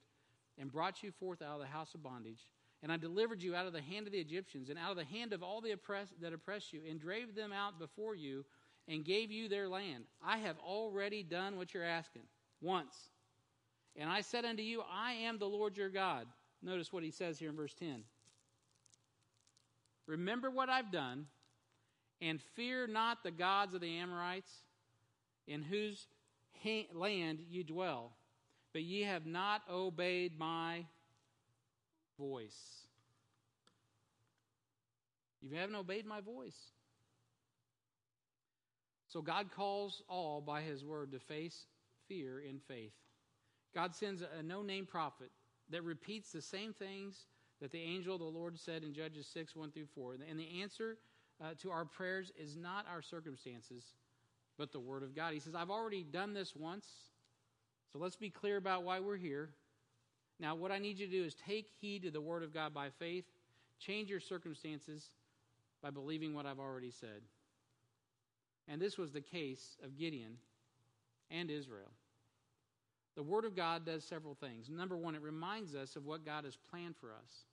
[0.60, 2.48] and brought you forth out of the house of bondage.
[2.84, 5.06] And I delivered you out of the hand of the Egyptians, and out of the
[5.06, 8.46] hand of all the oppress- that oppressed you, and drave them out before you,
[8.88, 10.06] and gave you their land.
[10.22, 12.28] I have already done what you're asking
[12.62, 13.10] once.
[13.96, 16.28] And I said unto you, I am the Lord your God.
[16.62, 18.04] Notice what he says here in verse 10.
[20.06, 21.26] Remember what I've done
[22.22, 24.52] and fear not the gods of the Amorites,
[25.48, 26.08] in whose
[26.94, 28.14] land you dwell,
[28.74, 30.86] but ye have not obeyed my
[32.18, 32.88] voice.
[35.42, 36.58] You haven't obeyed my voice.
[39.08, 41.68] So God calls all by his word to face
[42.08, 42.94] fear in faith.
[43.74, 45.30] God sends a no name prophet
[45.70, 47.26] that repeats the same things
[47.62, 50.16] that the angel of the Lord said in Judges 6 1 through 4.
[50.30, 50.98] And the answer
[51.44, 53.84] uh, to our prayers is not our circumstances,
[54.58, 55.34] but the Word of God.
[55.34, 56.86] He says, I've already done this once,
[57.92, 59.50] so let's be clear about why we're here.
[60.40, 62.74] Now, what I need you to do is take heed to the Word of God
[62.74, 63.26] by faith,
[63.80, 65.10] change your circumstances
[65.82, 67.22] by believing what I've already said.
[68.68, 70.38] And this was the case of Gideon
[71.30, 71.92] and Israel.
[73.16, 74.70] The Word of God does several things.
[74.70, 77.46] Number one, it reminds us of what God has planned for us.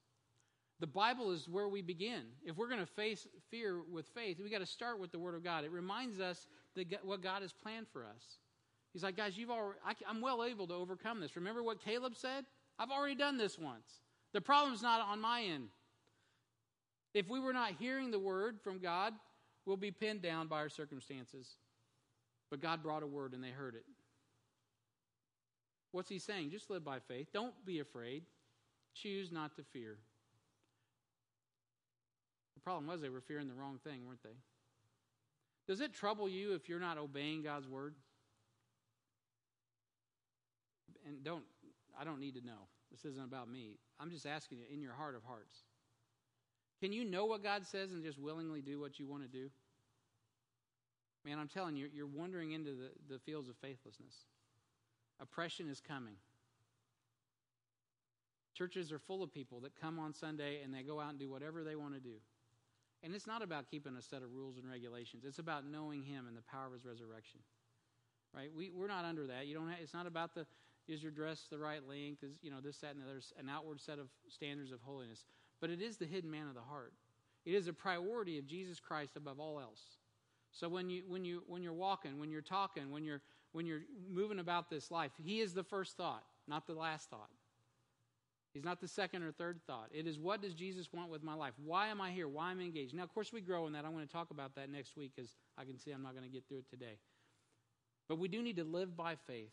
[0.83, 2.23] The Bible is where we begin.
[2.45, 5.37] If we're going to face fear with faith, we got to start with the Word
[5.37, 5.63] of God.
[5.63, 8.41] It reminds us that what God has planned for us.
[8.93, 11.37] He's like, guys, you've already, I, I'm well able to overcome this.
[11.37, 12.47] Remember what Caleb said?
[12.81, 14.01] I've already done this once.
[14.33, 15.69] The problem's not on my end.
[17.15, 19.13] If we were not hearing the word from God,
[19.65, 21.59] we'll be pinned down by our circumstances.
[22.51, 23.85] But God brought a word and they heard it.
[25.93, 26.51] What's he saying?
[26.51, 27.29] Just live by faith.
[27.33, 28.25] Don't be afraid.
[28.95, 29.99] Choose not to fear.
[32.61, 34.37] Problem was they were fearing the wrong thing, weren't they?
[35.67, 37.95] Does it trouble you if you're not obeying God's word?
[41.07, 41.45] And don't,
[41.99, 42.69] I don't need to know.
[42.91, 43.79] This isn't about me.
[43.99, 45.57] I'm just asking you in your heart of hearts.
[46.81, 49.51] Can you know what God says and just willingly do what you want to do?
[51.25, 54.15] Man, I'm telling you, you're wandering into the, the fields of faithlessness.
[55.21, 56.15] Oppression is coming.
[58.55, 61.31] Churches are full of people that come on Sunday and they go out and do
[61.31, 62.17] whatever they want to do.
[63.03, 65.25] And it's not about keeping a set of rules and regulations.
[65.27, 67.41] It's about knowing Him and the power of His resurrection.
[68.35, 68.51] Right?
[68.57, 69.47] We, we're not under that.
[69.47, 69.69] You don't.
[69.69, 70.47] Have, it's not about the
[70.89, 72.23] is your dress the right length?
[72.23, 75.25] Is you know this, that, and there's an outward set of standards of holiness.
[75.61, 76.93] But it is the hidden man of the heart.
[77.45, 79.83] It is a priority of Jesus Christ above all else.
[80.51, 83.21] So when you when you when you're walking, when you're talking, when you're
[83.53, 87.31] when you're moving about this life, He is the first thought, not the last thought.
[88.53, 89.89] He's not the second or third thought.
[89.93, 91.55] It is what does Jesus want with my life?
[91.65, 92.29] Why am I here?
[92.29, 92.95] Why am I engaged?
[92.95, 93.85] Now, of course, we grow in that.
[93.85, 96.25] I'm going to talk about that next week because I can see I'm not going
[96.25, 96.99] to get through it today.
[98.09, 99.53] But we do need to live by faith.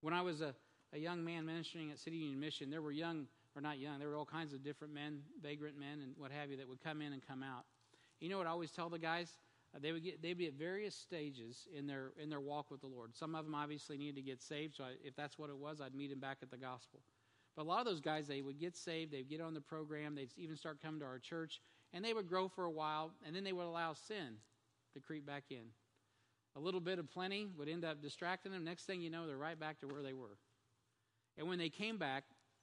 [0.00, 0.54] When I was a,
[0.94, 4.08] a young man ministering at City Union Mission, there were young, or not young, there
[4.08, 7.02] were all kinds of different men, vagrant men, and what have you, that would come
[7.02, 7.64] in and come out.
[8.20, 9.36] You know what I always tell the guys?
[9.74, 12.80] Uh, they would get they'd be at various stages in their in their walk with
[12.80, 13.14] the Lord.
[13.14, 15.80] Some of them obviously needed to get saved, so I, if that's what it was,
[15.80, 17.00] I'd meet them back at the gospel.
[17.58, 20.14] But a lot of those guys, they would get saved, they'd get on the program,
[20.14, 21.60] they'd even start coming to our church,
[21.92, 24.36] and they would grow for a while, and then they would allow sin
[24.94, 25.66] to creep back in.
[26.54, 28.62] A little bit of plenty would end up distracting them.
[28.62, 30.38] Next thing you know, they're right back to where they were.
[31.36, 32.22] And when they came back,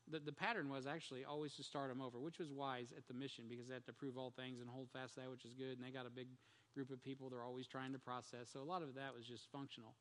[0.10, 3.14] the, the pattern was actually always to start them over, which was wise at the
[3.14, 5.78] mission because they had to prove all things and hold fast that which is good.
[5.78, 6.28] And they got a big
[6.74, 8.48] group of people they're always trying to process.
[8.54, 9.96] So a lot of that was just functional.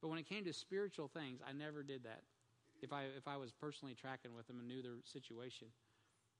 [0.00, 2.22] But when it came to spiritual things, I never did that
[2.82, 5.68] if I if I was personally tracking with them and knew their situation.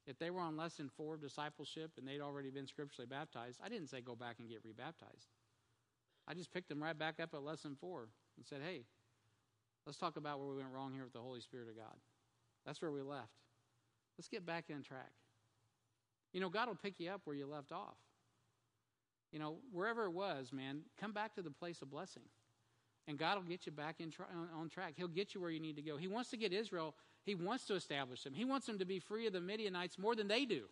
[0.07, 3.69] If they were on lesson four of discipleship and they'd already been scripturally baptized, I
[3.69, 5.27] didn't say go back and get rebaptized.
[6.27, 8.81] I just picked them right back up at lesson four and said, hey,
[9.85, 11.95] let's talk about where we went wrong here with the Holy Spirit of God.
[12.65, 13.37] That's where we left.
[14.17, 15.11] Let's get back in track.
[16.33, 17.97] You know, God will pick you up where you left off.
[19.31, 22.23] You know, wherever it was, man, come back to the place of blessing
[23.07, 24.27] and God will get you back in tra-
[24.57, 24.93] on track.
[24.95, 25.97] He'll get you where you need to go.
[25.97, 26.95] He wants to get Israel,
[27.25, 28.33] He wants to establish them.
[28.33, 30.63] He wants them to be free of the Midianites more than they do.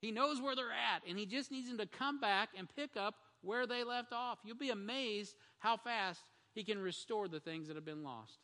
[0.00, 2.96] He knows where they're at, and He just needs them to come back and pick
[2.96, 4.38] up where they left off.
[4.44, 6.20] You'll be amazed how fast
[6.54, 8.38] He can restore the things that have been lost.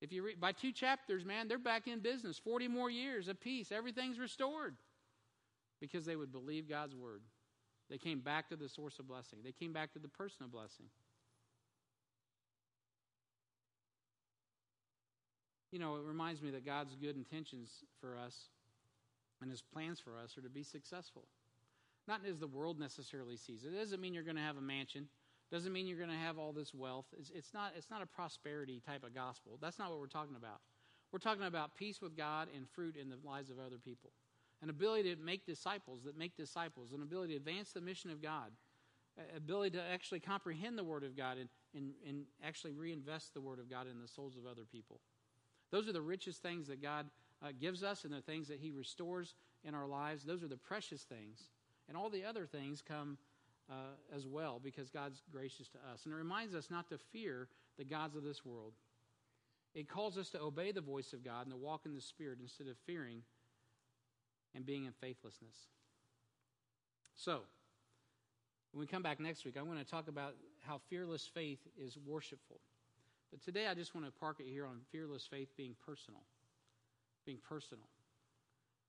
[0.00, 2.38] If you read by two chapters, man, they're back in business.
[2.38, 3.72] 40 more years of peace.
[3.72, 4.76] Everything's restored
[5.80, 7.22] because they would believe God's word.
[7.90, 10.52] They came back to the source of blessing, they came back to the person of
[10.52, 10.86] blessing.
[15.70, 18.48] You know, it reminds me that God's good intentions for us
[19.40, 21.24] and his plans for us are to be successful.
[22.06, 23.74] Not as the world necessarily sees it.
[23.74, 25.08] It doesn't mean you're going to have a mansion.
[25.50, 27.06] It Doesn't mean you're going to have all this wealth.
[27.18, 29.58] It's, it's, not, it's not a prosperity type of gospel.
[29.60, 30.60] That's not what we're talking about.
[31.12, 34.10] We're talking about peace with God and fruit in the lives of other people.
[34.62, 38.20] An ability to make disciples that make disciples, an ability to advance the mission of
[38.20, 38.50] God,
[39.36, 43.58] ability to actually comprehend the Word of God and, and, and actually reinvest the Word
[43.58, 45.00] of God in the souls of other people.
[45.70, 47.06] Those are the richest things that God
[47.42, 50.24] uh, gives us and the things that He restores in our lives.
[50.24, 51.50] Those are the precious things.
[51.88, 53.18] And all the other things come
[53.70, 56.04] uh, as well because God's gracious to us.
[56.04, 58.72] And it reminds us not to fear the gods of this world.
[59.74, 62.38] It calls us to obey the voice of God and to walk in the Spirit
[62.40, 63.22] instead of fearing
[64.54, 65.54] and being in faithlessness.
[67.14, 67.40] So,
[68.72, 71.96] when we come back next week, I'm going to talk about how fearless faith is
[72.06, 72.60] worshipful.
[73.30, 76.22] But today I just want to park it here on fearless faith being personal.
[77.26, 77.88] Being personal.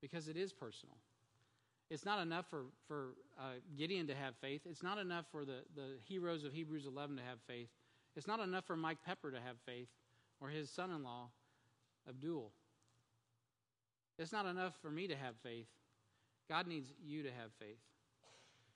[0.01, 0.95] Because it is personal.
[1.89, 4.61] It's not enough for, for uh, Gideon to have faith.
[4.69, 7.69] It's not enough for the, the heroes of Hebrews 11 to have faith.
[8.15, 9.87] It's not enough for Mike Pepper to have faith
[10.39, 11.29] or his son in law,
[12.07, 12.51] Abdul.
[14.17, 15.67] It's not enough for me to have faith.
[16.47, 17.79] God needs you to have faith.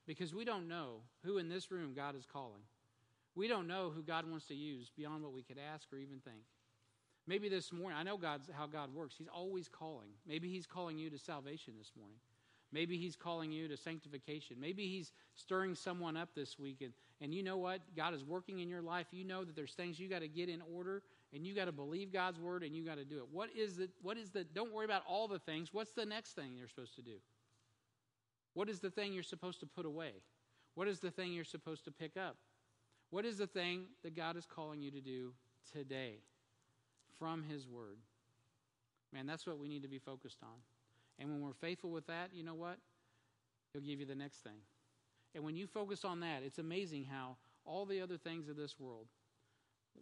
[0.06, 2.62] Because we don't know who in this room God is calling.
[3.36, 6.20] We don't know who God wants to use beyond what we could ask or even
[6.20, 6.44] think.
[7.26, 9.16] Maybe this morning, I know God's how God works.
[9.18, 10.10] He's always calling.
[10.28, 12.18] Maybe He's calling you to salvation this morning.
[12.72, 14.58] Maybe He's calling you to sanctification.
[14.60, 16.82] Maybe He's stirring someone up this week.
[16.82, 17.82] And, and you know what?
[17.96, 19.08] God is working in your life.
[19.12, 21.02] You know that there's things you got to get in order
[21.34, 23.26] and you got to believe God's word and you got to do it.
[23.32, 25.70] What is the, what is the, don't worry about all the things.
[25.72, 27.16] What's the next thing you're supposed to do?
[28.54, 30.12] What is the thing you're supposed to put away?
[30.76, 32.36] What is the thing you're supposed to pick up?
[33.14, 35.34] What is the thing that God is calling you to do
[35.72, 36.16] today
[37.20, 38.00] from His Word?
[39.14, 40.58] Man, that's what we need to be focused on.
[41.20, 42.80] And when we're faithful with that, you know what?
[43.72, 44.58] He'll give you the next thing.
[45.36, 48.80] And when you focus on that, it's amazing how all the other things of this
[48.80, 49.06] world,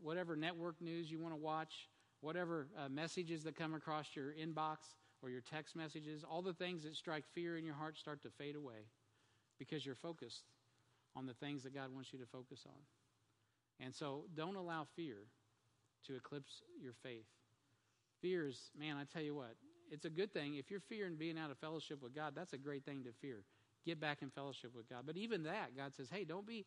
[0.01, 1.89] whatever network news you want to watch,
[2.21, 4.77] whatever uh, messages that come across your inbox
[5.21, 8.29] or your text messages, all the things that strike fear in your heart start to
[8.29, 8.87] fade away
[9.59, 10.45] because you're focused
[11.13, 12.79] on the things that God wants you to focus on.
[13.79, 15.17] And so don't allow fear
[16.07, 17.25] to eclipse your faith.
[18.21, 19.55] Fear is, man, I tell you what,
[19.91, 20.55] it's a good thing.
[20.55, 23.43] If you're fearing being out of fellowship with God, that's a great thing to fear.
[23.85, 25.03] Get back in fellowship with God.
[25.05, 26.65] But even that, God says, hey, don't be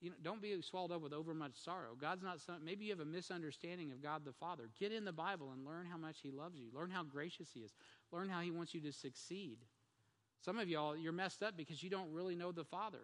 [0.00, 1.94] you know, don't be swallowed up with overmuch sorrow.
[2.00, 4.70] God's not some, maybe you have a misunderstanding of God the Father.
[4.78, 6.68] Get in the Bible and learn how much He loves you.
[6.74, 7.72] Learn how gracious He is.
[8.10, 9.58] Learn how He wants you to succeed.
[10.42, 13.00] Some of y'all, you're messed up because you don't really know the Father.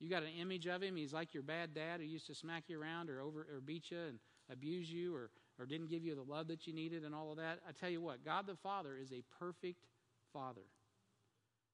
[0.00, 0.96] You got an image of Him.
[0.96, 3.90] He's like your bad dad who used to smack you around or over or beat
[3.90, 4.18] you and
[4.50, 7.36] abuse you or or didn't give you the love that you needed and all of
[7.36, 7.60] that.
[7.68, 9.86] I tell you what, God the Father is a perfect
[10.32, 10.66] Father.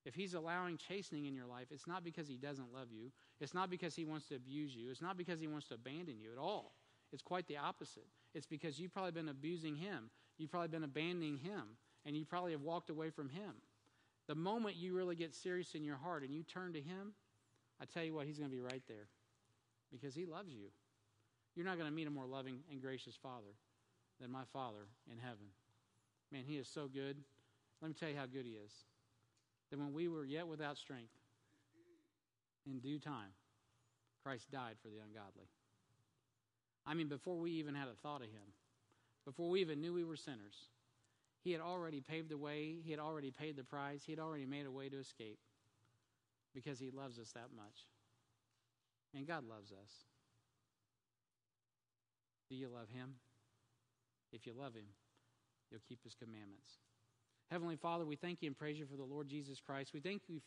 [0.05, 3.11] If He's allowing chastening in your life, it's not because He doesn't love you.
[3.41, 4.91] It's not because He wants to abuse you.
[4.91, 6.75] It's not because He wants to abandon you at all.
[7.12, 8.07] It's quite the opposite.
[8.35, 10.11] It's because you've probably been abusing Him.
[10.39, 11.62] You've probably been abandoning Him.
[12.07, 13.53] And you probably have walked away from Him.
[14.27, 17.12] The moment you really get serious in your heart and you turn to Him,
[17.81, 19.09] I tell you what, He's going to be right there
[19.91, 20.68] because He loves you.
[21.57, 23.55] You're not going to meet a more loving and gracious Father
[24.20, 25.47] than my Father in heaven.
[26.31, 27.16] Man, He is so good.
[27.81, 28.72] Let me tell you how good He is.
[29.70, 31.12] That when we were yet without strength,
[32.66, 33.33] in due time,
[34.22, 35.49] Christ died for the ungodly.
[36.87, 38.53] I mean, before we even had a thought of Him,
[39.24, 40.68] before we even knew we were sinners,
[41.43, 44.47] He had already paved the way, He had already paid the price, He had already
[44.47, 45.39] made a way to escape
[46.55, 47.87] because He loves us that much.
[49.15, 49.91] And God loves us.
[52.49, 53.15] Do you love Him?
[54.33, 54.87] If you love him,
[55.71, 56.79] you'll keep his commandments.
[57.51, 59.93] Heavenly Father, we thank you and praise you for the Lord Jesus Christ.
[59.93, 60.39] We thank you